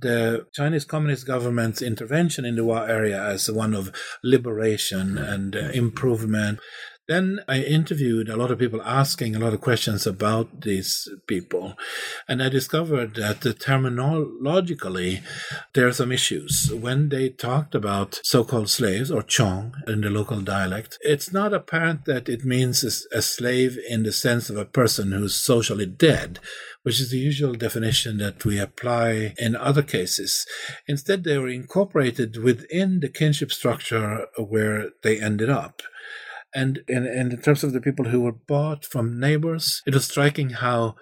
[0.00, 5.70] the Chinese Communist government's intervention in the Wa area as one of liberation and uh,
[5.72, 6.60] improvement.
[7.06, 11.74] Then I interviewed a lot of people asking a lot of questions about these people.
[12.26, 15.22] And I discovered that the terminologically,
[15.74, 16.72] there are some issues.
[16.72, 21.52] When they talked about so called slaves or chong in the local dialect, it's not
[21.52, 26.40] apparent that it means a slave in the sense of a person who's socially dead
[26.84, 30.46] which is the usual definition that we apply in other cases.
[30.86, 35.80] Instead, they were incorporated within the kinship structure where they ended up.
[36.54, 40.50] And in, in terms of the people who were bought from neighbors, it was striking
[40.50, 40.94] how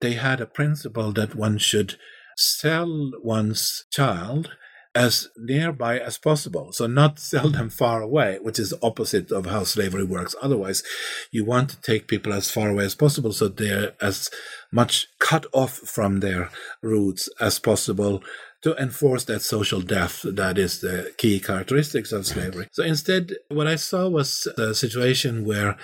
[0.00, 1.96] they had a principle that one should
[2.36, 4.56] sell one's child
[4.98, 6.72] as nearby as possible.
[6.72, 10.34] So not sell them far away, which is opposite of how slavery works.
[10.42, 10.82] Otherwise,
[11.30, 14.28] you want to take people as far away as possible so they're as
[14.72, 16.50] much cut off from their
[16.82, 18.24] roots as possible
[18.62, 22.66] to enforce that social death that is the key characteristics of slavery.
[22.72, 25.76] So instead, what I saw was a situation where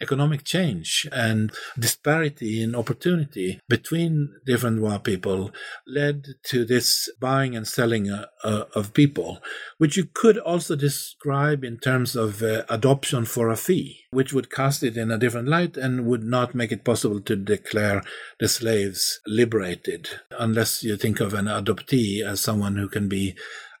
[0.00, 5.50] economic change and disparity in opportunity between different Wa people
[5.86, 9.38] led to this buying and selling uh, uh, of people,
[9.78, 14.50] which you could also describe in terms of uh, adoption for a fee, which would
[14.50, 18.02] cast it in a different light and would not make it possible to declare
[18.40, 23.34] the slaves liberated, unless you think of an adoptee as someone who can be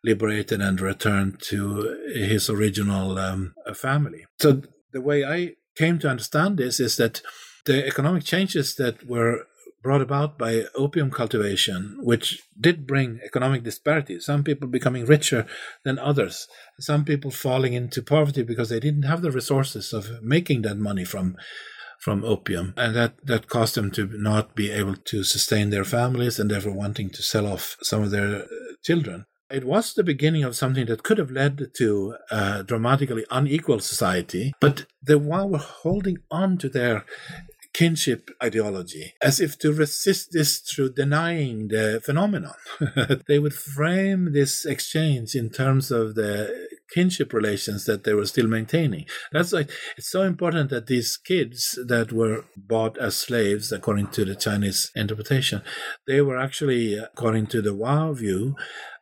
[0.04, 4.24] liberated and returned to his original um, family.
[4.38, 7.22] So the way I came to understand this is that
[7.64, 9.46] the economic changes that were
[9.82, 15.46] brought about by opium cultivation, which did bring economic disparity, some people becoming richer
[15.84, 16.48] than others,
[16.80, 21.04] some people falling into poverty because they didn't have the resources of making that money
[21.04, 21.36] from
[22.00, 26.38] from opium and that that caused them to not be able to sustain their families
[26.38, 28.46] and therefore wanting to sell off some of their uh,
[28.82, 33.80] children it was the beginning of something that could have led to a dramatically unequal
[33.80, 37.04] society, but the Wa were holding on to their
[37.76, 42.54] kinship ideology as if to resist this through denying the phenomenon.
[43.28, 48.46] they would frame this exchange in terms of the kinship relations that they were still
[48.46, 49.04] maintaining.
[49.30, 54.24] That's like it's so important that these kids that were bought as slaves, according to
[54.24, 55.60] the Chinese interpretation,
[56.06, 58.56] they were actually, according to the Wa view,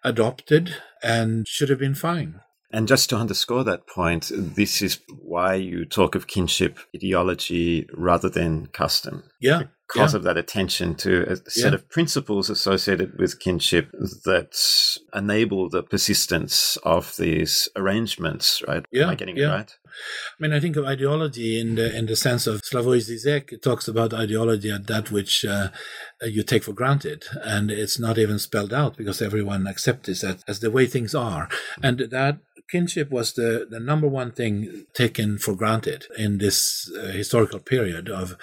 [0.04, 2.40] adopted and should have been fine.
[2.70, 8.28] And just to underscore that point, this is why you talk of kinship ideology rather
[8.28, 9.24] than custom.
[9.40, 9.64] Yeah.
[9.92, 10.18] Because yeah.
[10.18, 11.74] of that attention to a set yeah.
[11.74, 13.90] of principles associated with kinship
[14.24, 14.56] that
[15.14, 18.84] enable the persistence of these arrangements, right?
[18.90, 19.04] Yeah.
[19.04, 19.44] Am I getting yeah.
[19.44, 19.76] it right?
[19.86, 23.52] I mean, I think of ideology in the in the sense of Slavoj Zizek.
[23.52, 25.68] It talks about ideology at that which uh,
[26.22, 30.44] you take for granted, and it's not even spelled out because everyone accepts it as,
[30.48, 31.48] as the way things are,
[31.82, 32.38] and that
[32.70, 38.08] kinship was the, the number one thing taken for granted in this uh, historical period
[38.08, 38.36] of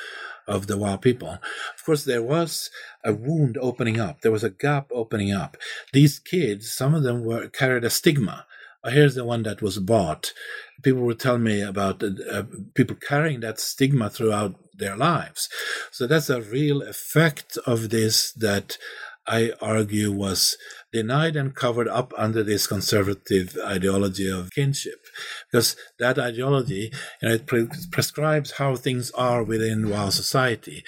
[0.47, 1.29] of the Wa people.
[1.29, 2.69] Of course, there was
[3.03, 4.21] a wound opening up.
[4.21, 5.57] There was a gap opening up.
[5.93, 8.45] These kids, some of them were carried a stigma.
[8.83, 10.33] Oh, here's the one that was bought.
[10.81, 15.49] People would tell me about uh, people carrying that stigma throughout their lives.
[15.91, 18.77] So that's a real effect of this that
[19.27, 20.57] I argue was
[20.91, 25.05] denied and covered up under this conservative ideology of kinship.
[25.49, 30.83] Because that ideology, you know, it pre- prescribes how things are within Wa society.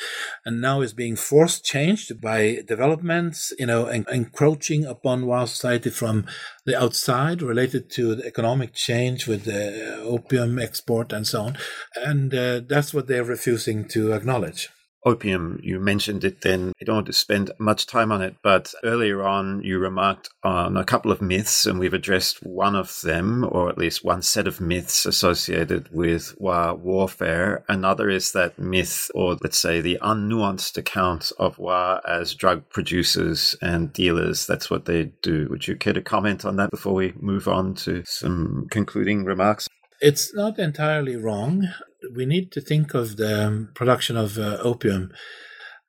[0.46, 5.90] And now is being forced changed by developments, you know, en- encroaching upon Wa society
[5.90, 6.25] from
[6.65, 11.58] the outside related to the economic change with the opium export and so on.
[11.96, 14.69] And uh, that's what they're refusing to acknowledge.
[15.06, 15.60] Opium.
[15.62, 16.73] You mentioned it then.
[16.81, 20.77] I don't want to spend much time on it, but earlier on you remarked on
[20.77, 24.47] a couple of myths, and we've addressed one of them, or at least one set
[24.47, 27.63] of myths associated with Wa warfare.
[27.67, 33.56] Another is that myth, or let's say the unnuanced account of Wa as drug producers
[33.62, 34.45] and dealers.
[34.47, 35.47] That's what they do.
[35.49, 39.67] Would you care to comment on that before we move on to some concluding remarks?
[40.01, 41.69] It's not entirely wrong
[42.15, 45.12] we need to think of the production of uh, opium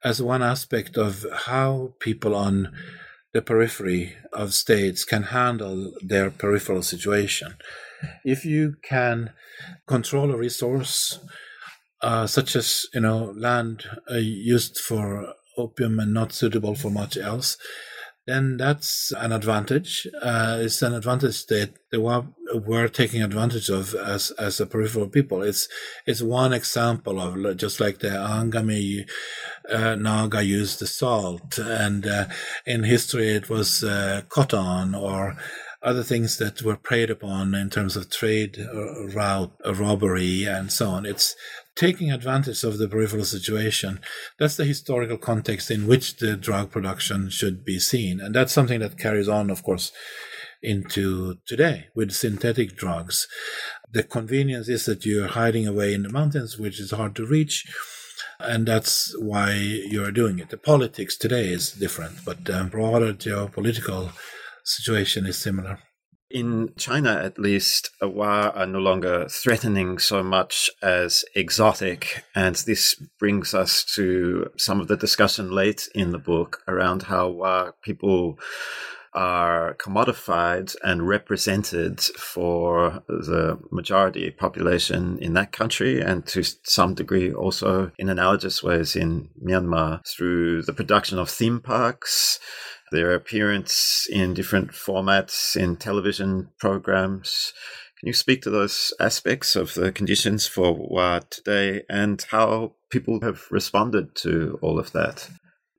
[0.02, 2.70] as one aspect of how people on
[3.32, 7.56] the periphery of states can handle their peripheral situation.
[8.24, 9.32] If you can
[9.86, 11.18] control a resource,
[12.02, 17.16] uh, such as you know land uh, used for opium and not suitable for much
[17.16, 17.56] else,
[18.26, 20.06] then that's an advantage.
[20.22, 25.08] Uh, it's an advantage that they were, were taking advantage of as as a peripheral
[25.08, 25.42] people.
[25.42, 25.68] It's
[26.06, 29.08] it's one example of just like the Angami
[29.70, 32.26] uh, Naga used the salt, and uh,
[32.64, 35.36] in history it was uh, cotton or
[35.84, 40.72] other things that were preyed upon in terms of trade uh, route, uh, robbery, and
[40.72, 41.04] so on.
[41.04, 41.36] It's
[41.76, 44.00] taking advantage of the peripheral situation.
[44.38, 48.20] That's the historical context in which the drug production should be seen.
[48.20, 49.92] And that's something that carries on, of course,
[50.62, 53.28] into today with synthetic drugs.
[53.90, 57.64] The convenience is that you're hiding away in the mountains, which is hard to reach.
[58.40, 60.50] And that's why you're doing it.
[60.50, 64.12] The politics today is different, but the broader geopolitical
[64.64, 65.78] situation is similar.
[66.34, 72.24] In China, at least, Wa are no longer threatening so much as exotic.
[72.34, 77.28] And this brings us to some of the discussion late in the book around how
[77.28, 78.40] Wa people
[79.12, 87.32] are commodified and represented for the majority population in that country and to some degree
[87.32, 92.40] also in analogous ways in Myanmar through the production of theme parks
[92.94, 97.52] their appearance in different formats in television programs.
[97.98, 103.20] Can you speak to those aspects of the conditions for Wa today and how people
[103.22, 105.28] have responded to all of that?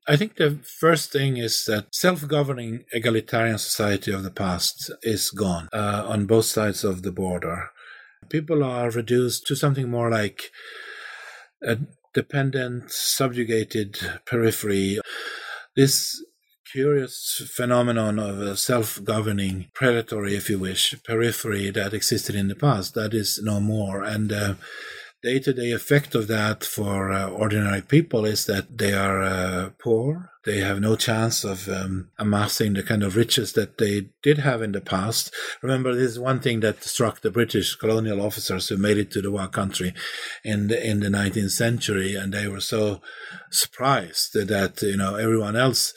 [0.07, 5.31] I think the first thing is that self governing egalitarian society of the past is
[5.31, 7.69] gone uh, on both sides of the border.
[8.29, 10.51] People are reduced to something more like
[11.63, 11.77] a
[12.13, 14.99] dependent, subjugated periphery.
[15.75, 16.23] This
[16.75, 22.93] curious phenomenon of a self-governing predatory, if you wish, periphery that existed in the past.
[22.95, 24.03] That is no more.
[24.03, 24.55] And uh,
[25.23, 30.31] day-to-day effect of that for uh, ordinary people is that they are uh, poor.
[30.43, 34.61] They have no chance of um, amassing the kind of riches that they did have
[34.61, 35.33] in the past.
[35.61, 39.21] Remember, this is one thing that struck the British colonial officers who made it to
[39.21, 39.93] the Wa country
[40.43, 43.01] in the, in the 19th century, and they were so
[43.49, 45.93] surprised that you know everyone else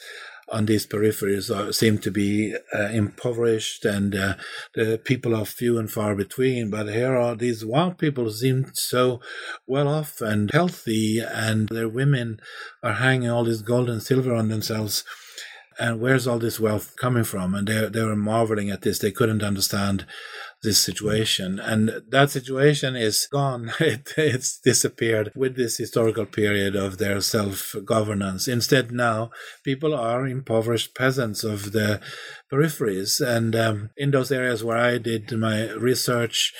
[0.51, 4.35] on these peripheries are, seem to be uh, impoverished and uh,
[4.75, 6.69] the people are few and far between.
[6.69, 9.21] But here are these wild people who seem so
[9.67, 12.39] well off and healthy, and their women
[12.83, 15.03] are hanging all this gold and silver on themselves.
[15.77, 17.55] And where's all this wealth coming from?
[17.55, 18.99] And they they were marveling at this.
[18.99, 20.05] They couldn't understand
[20.61, 21.59] this situation.
[21.59, 23.71] And that situation is gone.
[23.79, 28.47] It, it's disappeared with this historical period of their self governance.
[28.47, 29.31] Instead, now
[29.63, 32.01] people are impoverished peasants of the
[32.51, 33.21] peripheries.
[33.25, 36.53] And um, in those areas where I did my research,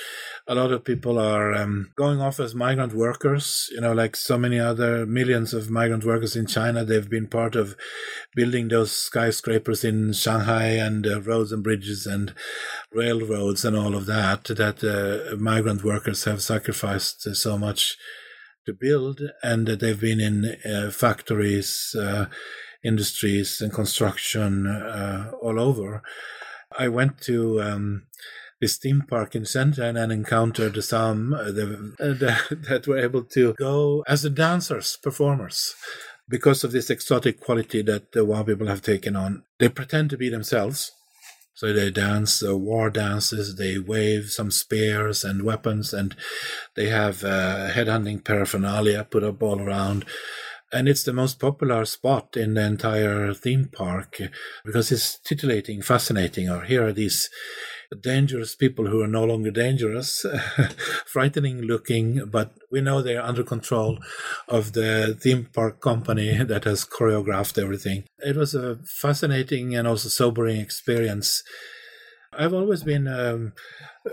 [0.50, 3.70] a lot of people are um, going off as migrant workers.
[3.72, 7.56] You know, like so many other millions of migrant workers in China, they've been part
[7.56, 7.78] of
[8.36, 12.34] building those skyscrapers in Shanghai and uh, roads and bridges and
[12.92, 14.46] railroads and all of that.
[14.46, 17.96] That uh, migrant workers have sacrificed so much
[18.66, 22.26] to build, and that they've been in uh, factories, uh,
[22.84, 26.02] industries, and construction uh, all over.
[26.78, 28.08] I went to um,
[28.60, 32.06] this theme park in Shenzhen and encountered some uh, the, uh,
[32.50, 35.74] the, that were able to go as the dancers, performers,
[36.28, 39.44] because of this exotic quality that the Wa people have taken on.
[39.60, 40.92] They pretend to be themselves.
[41.54, 46.16] So they dance uh, war dances, they wave some spears and weapons, and
[46.78, 50.06] they have uh, headhunting paraphernalia put up all around
[50.72, 54.22] and it's the most popular spot in the entire theme park
[54.64, 56.50] because it's titillating, fascinating.
[56.50, 57.30] Or here are these
[57.96, 60.26] dangerous people who are no longer dangerous,
[61.06, 64.00] frightening looking, but we know they're under control
[64.48, 68.04] of the theme park company that has choreographed everything.
[68.20, 71.44] It was a fascinating and also sobering experience.
[72.32, 73.54] I've always been um,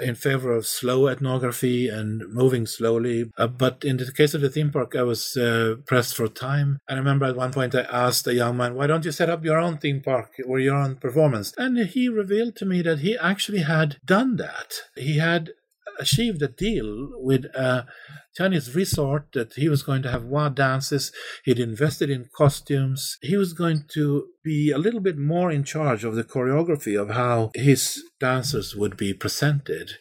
[0.01, 3.31] in favor of slow ethnography and moving slowly.
[3.37, 6.79] Uh, but in the case of the theme park, I was uh, pressed for time.
[6.89, 9.45] I remember at one point I asked a young man, why don't you set up
[9.45, 11.53] your own theme park or your own performance?
[11.57, 14.75] And he revealed to me that he actually had done that.
[14.95, 15.51] He had
[15.99, 17.87] achieved a deal with a
[18.35, 21.13] Chinese resort that he was going to have wild dances.
[21.45, 23.17] He'd invested in costumes.
[23.23, 27.11] He was going to be a little bit more in charge of the choreography of
[27.11, 29.93] how his dancers would be presented.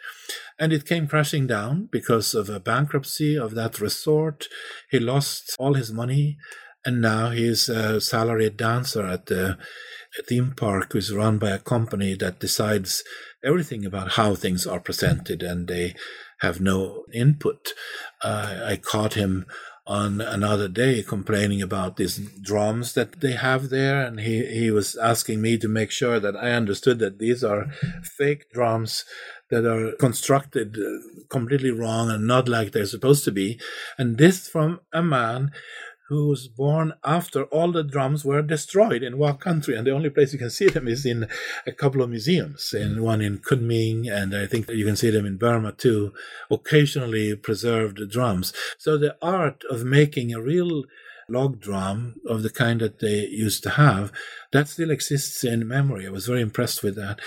[0.59, 4.45] And it came crashing down because of a bankruptcy of that resort.
[4.89, 6.37] He lost all his money,
[6.85, 9.57] and now he's a salaried dancer at the
[10.23, 13.03] theme park, is run by a company that decides
[13.43, 15.95] everything about how things are presented and they
[16.41, 17.73] have no input.
[18.21, 19.45] Uh, I caught him
[19.87, 24.95] on another day complaining about these drums that they have there and he, he was
[24.95, 27.67] asking me to make sure that I understood that these are
[28.01, 29.05] fake drums
[29.51, 33.59] that are constructed uh, completely wrong and not like they're supposed to be
[33.95, 35.51] and this from a man
[36.07, 40.09] who was born after all the drums were destroyed in Wa country, and the only
[40.09, 41.27] place you can see them is in
[41.65, 43.01] a couple of museums, in mm.
[43.01, 46.13] one in Kunming, and I think you can see them in Burma too.
[46.51, 48.53] Occasionally preserved drums.
[48.77, 50.83] So the art of making a real
[51.27, 54.11] log drum of the kind that they used to have,
[54.51, 56.07] that still exists in memory.
[56.07, 57.19] I was very impressed with that.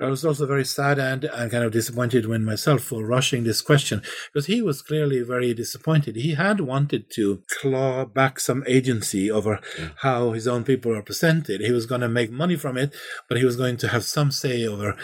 [0.00, 3.60] I was also very sad and, and kind of disappointed when myself for rushing this
[3.60, 4.02] question
[4.32, 6.16] because he was clearly very disappointed.
[6.16, 9.90] He had wanted to claw back some agency over yeah.
[9.98, 11.60] how his own people are presented.
[11.60, 12.94] He was going to make money from it,
[13.28, 14.96] but he was going to have some say over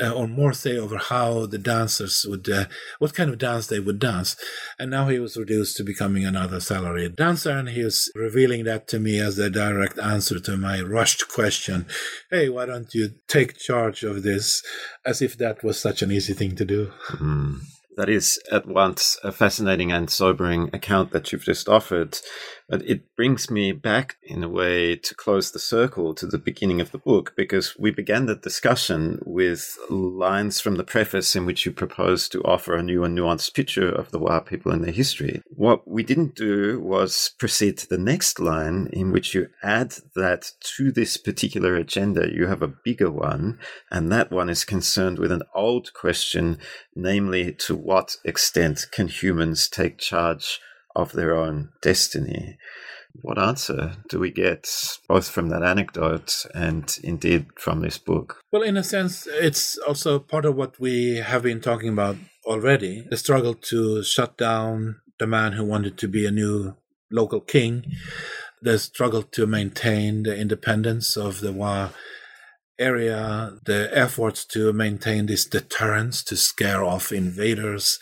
[0.00, 2.66] uh, or more say over how the dancers would, uh,
[2.98, 4.36] what kind of dance they would dance.
[4.78, 8.88] And now he was reduced to becoming another salaried dancer, and he was revealing that
[8.88, 11.86] to me as a direct answer to my rushed question.
[12.30, 14.62] Hey, why don't you take charge of this?
[15.04, 16.92] As if that was such an easy thing to do.
[17.10, 17.60] Mm.
[17.96, 22.18] That is at once a fascinating and sobering account that you've just offered.
[22.68, 26.80] But it brings me back, in a way, to close the circle to the beginning
[26.80, 31.66] of the book, because we began the discussion with lines from the preface in which
[31.66, 34.92] you propose to offer a new and nuanced picture of the Wa people and their
[34.92, 35.42] history.
[35.48, 40.52] What we didn't do was proceed to the next line, in which you add that
[40.76, 43.58] to this particular agenda, you have a bigger one,
[43.90, 46.58] and that one is concerned with an old question,
[46.94, 50.60] namely, to what extent can humans take charge?
[50.94, 52.58] Of their own destiny.
[53.20, 54.68] What answer do we get
[55.08, 58.40] both from that anecdote and indeed from this book?
[58.50, 62.16] Well, in a sense, it's also part of what we have been talking about
[62.46, 66.74] already the struggle to shut down the man who wanted to be a new
[67.10, 67.84] local king,
[68.62, 71.90] the struggle to maintain the independence of the Wa
[72.78, 77.98] area, the efforts to maintain this deterrence to scare off invaders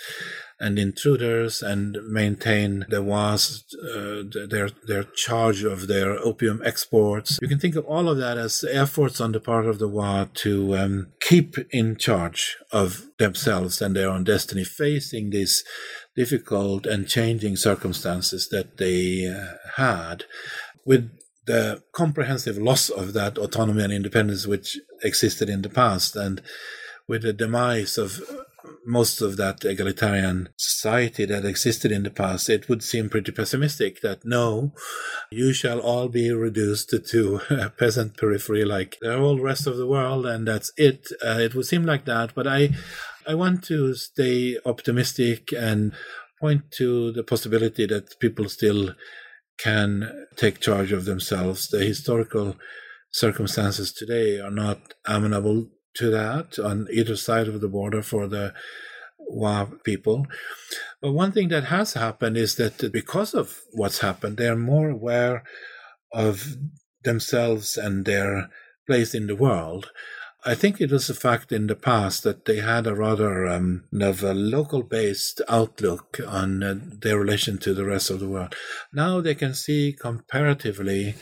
[0.61, 7.39] and intruders and maintain the was uh, their their charge of their opium exports.
[7.41, 10.27] You can think of all of that as efforts on the part of the Wa
[10.35, 15.65] to um, keep in charge of themselves and their own destiny, facing these
[16.15, 20.25] difficult and changing circumstances that they uh, had,
[20.85, 21.11] with
[21.47, 26.43] the comprehensive loss of that autonomy and independence which existed in the past, and
[27.09, 28.21] with the demise of
[28.85, 34.01] most of that egalitarian society that existed in the past, it would seem pretty pessimistic
[34.03, 34.73] that no,
[35.31, 39.87] you shall all be reduced to a peasant periphery like the whole rest of the
[39.87, 41.09] world, and that's it.
[41.25, 42.71] Uh, it would seem like that, but I,
[43.27, 45.93] I want to stay optimistic and
[46.41, 48.95] point to the possibility that people still
[49.59, 51.69] can take charge of themselves.
[51.69, 52.57] The historical
[53.13, 58.53] circumstances today are not amenable to that on either side of the border for the
[59.19, 60.27] Wa people.
[61.01, 64.91] But one thing that has happened is that because of what's happened, they are more
[64.91, 65.45] aware
[66.13, 66.57] of
[67.05, 68.51] themselves and their
[68.87, 69.91] place in the world.
[70.45, 73.85] I think it was a fact in the past that they had a rather um,
[74.01, 78.55] of a local based outlook on uh, their relation to the rest of the world.
[78.93, 81.15] Now they can see comparatively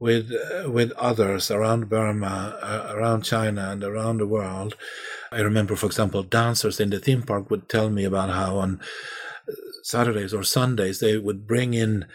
[0.00, 4.74] with uh, with others around Burma, uh, around China, and around the world.
[5.32, 8.80] I remember, for example, dancers in the theme park would tell me about how on
[9.48, 12.06] uh, Saturdays or Sundays they would bring in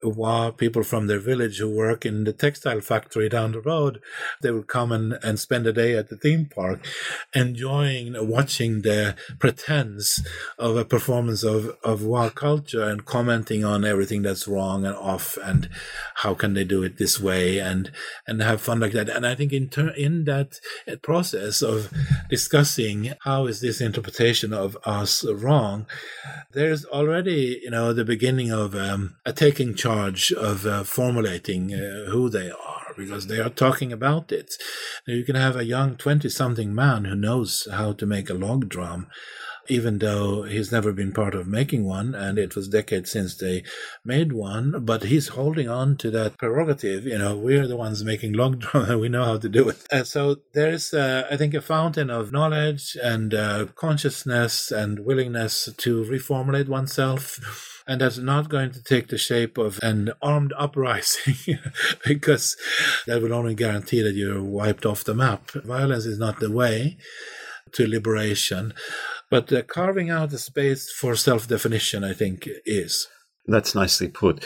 [0.00, 4.00] People from their village who work in the textile factory down the road,
[4.42, 6.86] they will come and, and spend a day at the theme park,
[7.34, 10.22] enjoying watching the pretense
[10.56, 15.36] of a performance of, of Wa culture and commenting on everything that's wrong and off
[15.42, 15.68] and
[16.16, 17.90] how can they do it this way and
[18.26, 19.08] and have fun like that.
[19.08, 20.60] And I think in ter- in that
[21.02, 21.92] process of
[22.30, 25.86] discussing how is this interpretation of us wrong,
[26.52, 31.72] there's already you know the beginning of um, a taking charge charge of uh, formulating
[31.72, 34.54] uh, who they are because they are talking about it.
[35.06, 38.68] You can have a young 20 something man who knows how to make a log
[38.68, 39.06] drum
[39.68, 43.62] even though he's never been part of making one and it was decades since they
[44.04, 47.04] made one but he's holding on to that prerogative.
[47.04, 49.84] You know we're the ones making log drum and we know how to do it.
[49.90, 55.68] And so there's uh, i think a fountain of knowledge and uh, consciousness and willingness
[55.76, 57.38] to reformulate oneself
[57.88, 61.58] and that's not going to take the shape of an armed uprising
[62.04, 62.56] because
[63.06, 65.50] that will only guarantee that you're wiped off the map.
[65.52, 66.98] Violence is not the way
[67.72, 68.74] to liberation,
[69.30, 73.08] but uh, carving out a space for self definition, I think, is.
[73.46, 74.44] That's nicely put.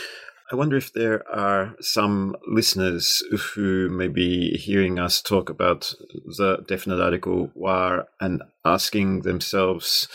[0.53, 3.23] I wonder if there are some listeners
[3.55, 5.95] who may be hearing us talk about
[6.37, 10.09] the definite article Wa and asking themselves,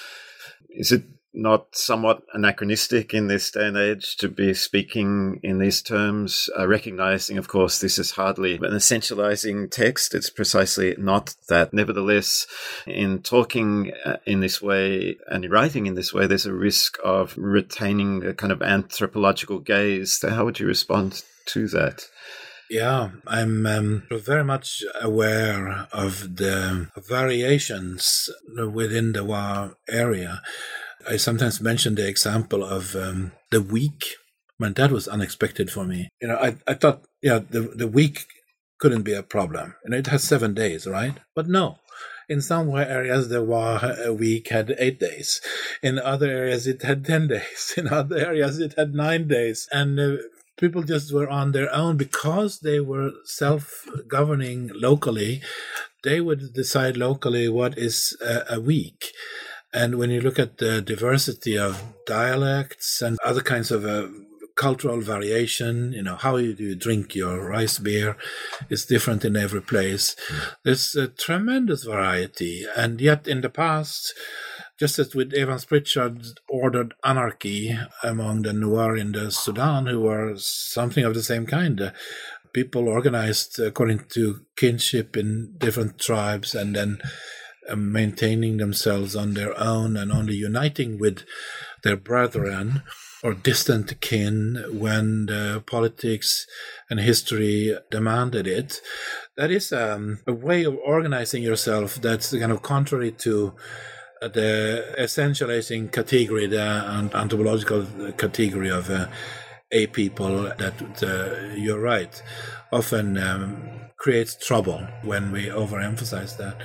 [0.70, 1.06] is it
[1.38, 6.68] not somewhat anachronistic in this day and age to be speaking in these terms, uh,
[6.68, 10.16] recognizing, of course, this is hardly an essentializing text.
[10.16, 11.74] It's precisely not that.
[11.74, 12.48] Nevertheless,
[12.86, 16.98] in talking uh, in this way and in writing in this way, there's a risk
[17.04, 20.24] of retaining a kind of anthropological gaze.
[20.28, 22.08] How would you respond to that?
[22.70, 28.30] Yeah, I'm um, very much aware of the variations
[28.74, 30.42] within the Wa area.
[31.08, 34.16] I sometimes mention the example of um, the week.
[34.60, 36.10] Man, that was unexpected for me.
[36.22, 38.26] You know, I, I thought, yeah, the, the week
[38.80, 39.76] couldn't be a problem.
[39.84, 41.16] And it has seven days, right?
[41.36, 41.80] But no.
[42.30, 45.40] In some areas, the week had eight days.
[45.82, 47.74] In other areas, it had 10 days.
[47.78, 49.68] In other areas, it had nine days.
[49.72, 50.18] And uh,
[50.58, 55.42] people just were on their own because they were self governing locally.
[56.04, 59.14] They would decide locally what is a week.
[59.78, 64.08] And when you look at the diversity of dialects and other kinds of uh,
[64.56, 68.18] cultural variation, you know, how you, do you drink your rice beer
[68.72, 70.16] is different in every place.
[70.16, 70.56] Mm.
[70.64, 72.66] There's a tremendous variety.
[72.76, 74.16] And yet in the past,
[74.80, 80.34] just as with Evans Pritchard ordered anarchy among the Nuer in the Sudan, who were
[80.38, 81.80] something of the same kind.
[81.80, 81.92] Uh,
[82.52, 87.00] people organized according to kinship in different tribes and then
[87.76, 91.24] maintaining themselves on their own and only uniting with
[91.84, 92.84] their brethren
[93.24, 96.46] or distant kin when the politics
[96.90, 98.80] and history demanded it.
[99.36, 103.54] That is um, a way of organizing yourself that's kind of contrary to
[104.22, 107.86] the essentializing category, the anthropological
[108.18, 109.08] category of uh,
[109.72, 112.22] a people that uh, you're right
[112.72, 113.62] often um,
[113.98, 116.58] creates trouble when we overemphasize that.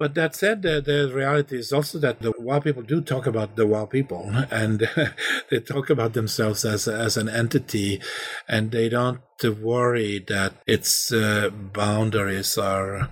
[0.00, 3.56] But that said, the, the reality is also that the Wa people do talk about
[3.56, 4.88] the Wa people, and
[5.50, 8.00] they talk about themselves as as an entity,
[8.48, 9.20] and they don't
[9.60, 13.10] worry that its uh, boundaries are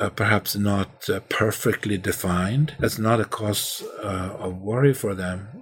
[0.00, 2.76] uh, perhaps not uh, perfectly defined.
[2.78, 5.61] That's not a cause uh, of worry for them.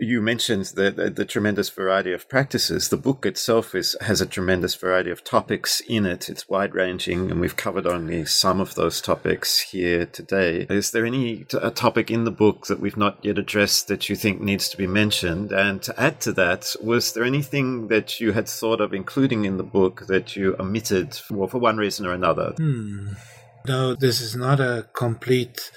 [0.00, 2.88] You mentioned the, the, the, tremendous variety of practices.
[2.88, 6.28] The book itself is, has a tremendous variety of topics in it.
[6.28, 10.66] It's wide ranging, and we've covered only some of those topics here today.
[10.70, 14.08] Is there any t- a topic in the book that we've not yet addressed that
[14.08, 15.52] you think needs to be mentioned?
[15.52, 19.58] And to add to that, was there anything that you had thought of including in
[19.58, 22.54] the book that you omitted, well, for one reason or another?
[22.56, 23.12] Hmm.
[23.66, 25.70] No, this is not a complete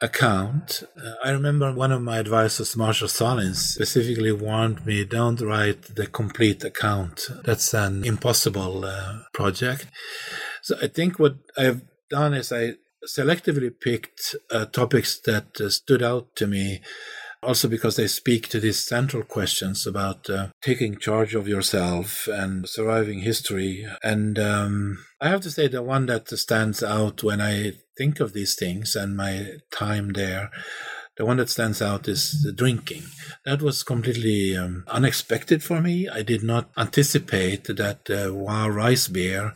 [0.00, 0.82] account.
[0.96, 6.06] Uh, I remember one of my advisors, Marshall Sahlins, specifically warned me don't write the
[6.06, 7.28] complete account.
[7.44, 9.86] That's an impossible uh, project.
[10.62, 12.74] So I think what I've done is I
[13.06, 16.80] selectively picked uh, topics that uh, stood out to me
[17.42, 22.68] also because they speak to these central questions about uh, taking charge of yourself and
[22.68, 23.86] surviving history.
[24.02, 28.32] And um, I have to say, the one that stands out when I think of
[28.32, 30.50] these things and my time there.
[31.16, 33.02] The one that stands out is the drinking.
[33.44, 36.08] That was completely um, unexpected for me.
[36.08, 39.52] I did not anticipate that uh, rice beer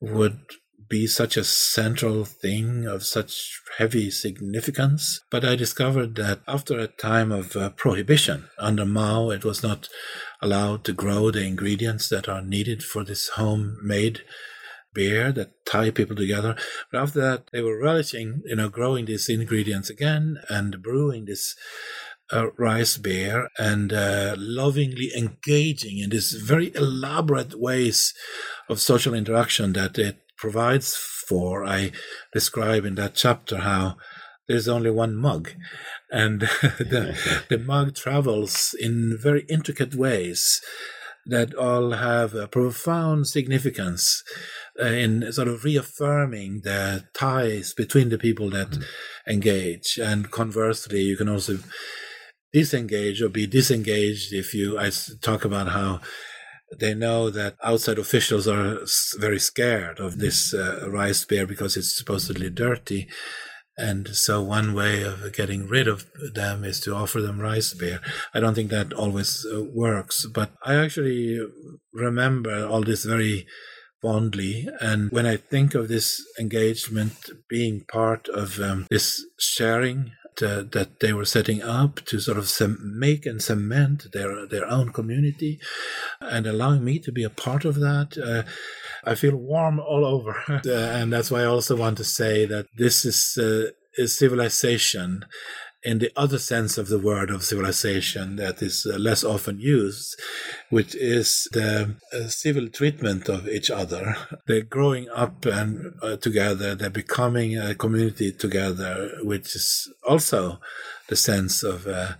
[0.00, 0.38] would
[0.88, 5.20] be such a central thing of such heavy significance.
[5.30, 9.88] But I discovered that after a time of uh, prohibition under Mao, it was not
[10.40, 14.22] allowed to grow the ingredients that are needed for this homemade
[14.92, 16.56] beer that tie people together.
[16.90, 21.56] But after that, they were relishing, you know, growing these ingredients again and brewing this
[22.32, 28.14] uh, rice beer and uh, lovingly engaging in these very elaborate ways
[28.68, 31.64] of social interaction that it provides for.
[31.64, 31.92] I
[32.32, 33.96] describe in that chapter how
[34.48, 35.50] there's only one mug
[36.10, 40.60] and the, the mug travels in very intricate ways
[41.26, 44.22] that all have a profound significance
[44.80, 48.84] uh, in sort of reaffirming the ties between the people that mm.
[49.26, 49.98] engage.
[50.02, 51.58] And conversely, you can also
[52.52, 54.90] disengage or be disengaged if you, I
[55.22, 56.00] talk about how
[56.78, 58.80] they know that outside officials are
[59.18, 63.08] very scared of this uh, rice beer because it's supposedly dirty.
[63.76, 68.00] And so one way of getting rid of them is to offer them rice beer.
[68.32, 71.40] I don't think that always uh, works, but I actually
[71.92, 73.46] remember all this very
[74.00, 74.68] fondly.
[74.80, 80.12] And when I think of this engagement being part of um, this sharing
[80.42, 84.92] uh, that they were setting up to sort of make and cement their their own
[84.92, 85.60] community,
[86.20, 88.16] and allowing me to be a part of that.
[88.18, 88.48] Uh,
[89.04, 93.04] I feel warm all over, and that's why I also want to say that this
[93.04, 95.24] is uh, is civilization
[95.84, 100.18] in the other sense of the word of civilization that is uh, less often used,
[100.70, 104.16] which is the uh, civil treatment of each other.
[104.46, 110.58] They're growing up and uh, together, they're becoming a community together, which is also
[111.08, 112.12] the sense of uh,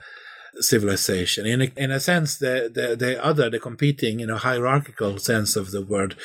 [0.61, 1.47] civilization.
[1.47, 5.57] In a, in a sense, the, the, the other, the competing in a hierarchical sense
[5.57, 6.17] of the word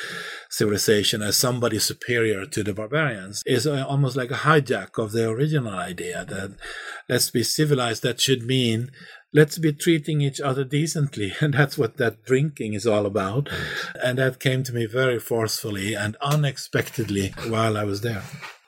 [0.48, 5.28] civilization as somebody superior to the barbarians is uh, almost like a hijack of the
[5.28, 6.56] original idea that
[7.08, 8.02] let's be civilized.
[8.02, 8.90] That should mean
[9.32, 11.32] let's be treating each other decently.
[11.40, 13.48] And that's what that drinking is all about.
[14.02, 18.22] And that came to me very forcefully and unexpectedly while I was there.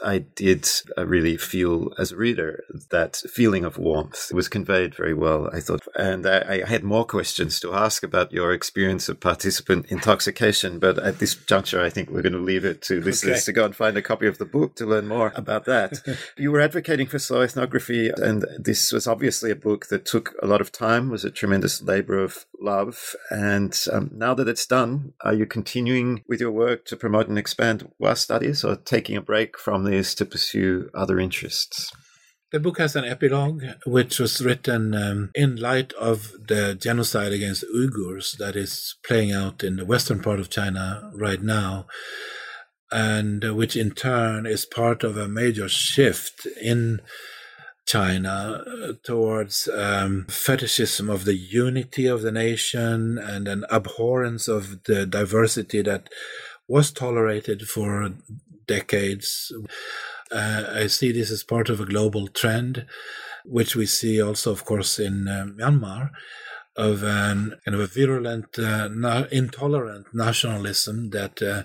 [0.04, 5.14] I did uh, really feel as a reader that feeling of warmth was conveyed very
[5.14, 5.86] well, I thought.
[5.94, 10.98] And I, I, had more questions to ask about your experience of participant intoxication, but
[10.98, 13.44] at this juncture, I think we're going to leave it to listeners okay.
[13.44, 16.00] to go and find a copy of the book to learn more about that.
[16.36, 20.46] you were advocating for slow ethnography, and this was obviously a book that took a
[20.46, 23.14] lot of time, was a tremendous labor of love.
[23.30, 27.38] And um, now that it's done, are you continuing with your work to promote and
[27.38, 31.92] expand Wa studies or taking a break from the is to pursue other interests.
[32.52, 37.64] The book has an epilogue, which was written um, in light of the genocide against
[37.74, 41.86] Uyghurs that is playing out in the western part of China right now,
[42.90, 47.00] and uh, which in turn is part of a major shift in
[47.86, 54.84] China uh, towards um, fetishism of the unity of the nation and an abhorrence of
[54.84, 56.10] the diversity that
[56.68, 58.12] was tolerated for
[58.76, 59.52] decades.
[60.30, 62.86] Uh, I see this as part of a global trend,
[63.44, 66.10] which we see also, of course, in uh, Myanmar,
[66.88, 71.62] of an kind of a virulent, uh, na- intolerant nationalism that uh,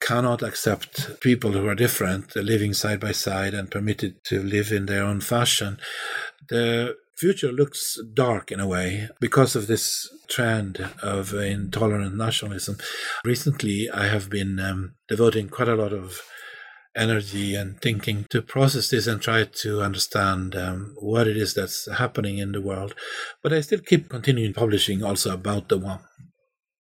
[0.00, 4.86] cannot accept people who are different living side by side and permitted to live in
[4.86, 5.78] their own fashion.
[6.48, 12.78] The future looks dark in a way because of this trend of intolerant nationalism.
[13.24, 16.22] Recently, I have been um, devoting quite a lot of
[16.96, 21.90] energy and thinking to process this and try to understand um, what it is that's
[21.90, 22.94] happening in the world.
[23.42, 25.98] But I still keep continuing publishing also about the Wa.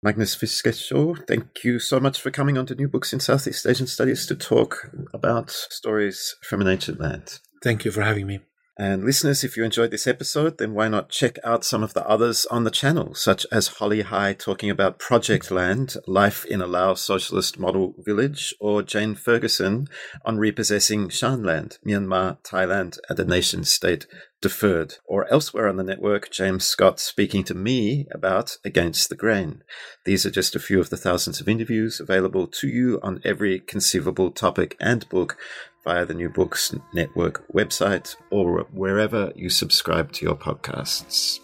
[0.03, 3.87] Magnus Fiskesjö, thank you so much for coming on to New Books in Southeast Asian
[3.87, 7.41] Studies to talk about stories from an ancient land.
[7.63, 8.41] Thank you for having me.
[8.77, 12.05] And listeners, if you enjoyed this episode, then why not check out some of the
[12.09, 16.95] others on the channel, such as Holly High talking about Projectland, life in a Lao
[16.95, 19.87] socialist model village, or Jane Ferguson
[20.25, 24.09] on repossessing Shanland, Myanmar, Thailand, and a nation state
[24.43, 24.97] deferred.
[25.07, 29.63] Or elsewhere on the network, James Scott speaking to me about Against the Grain.
[30.05, 33.61] These are just a few of the thousands of interviews available to you on every
[33.61, 35.39] conceivable topic and book
[35.85, 41.41] via the New Books Network website or wherever you subscribe to your podcasts.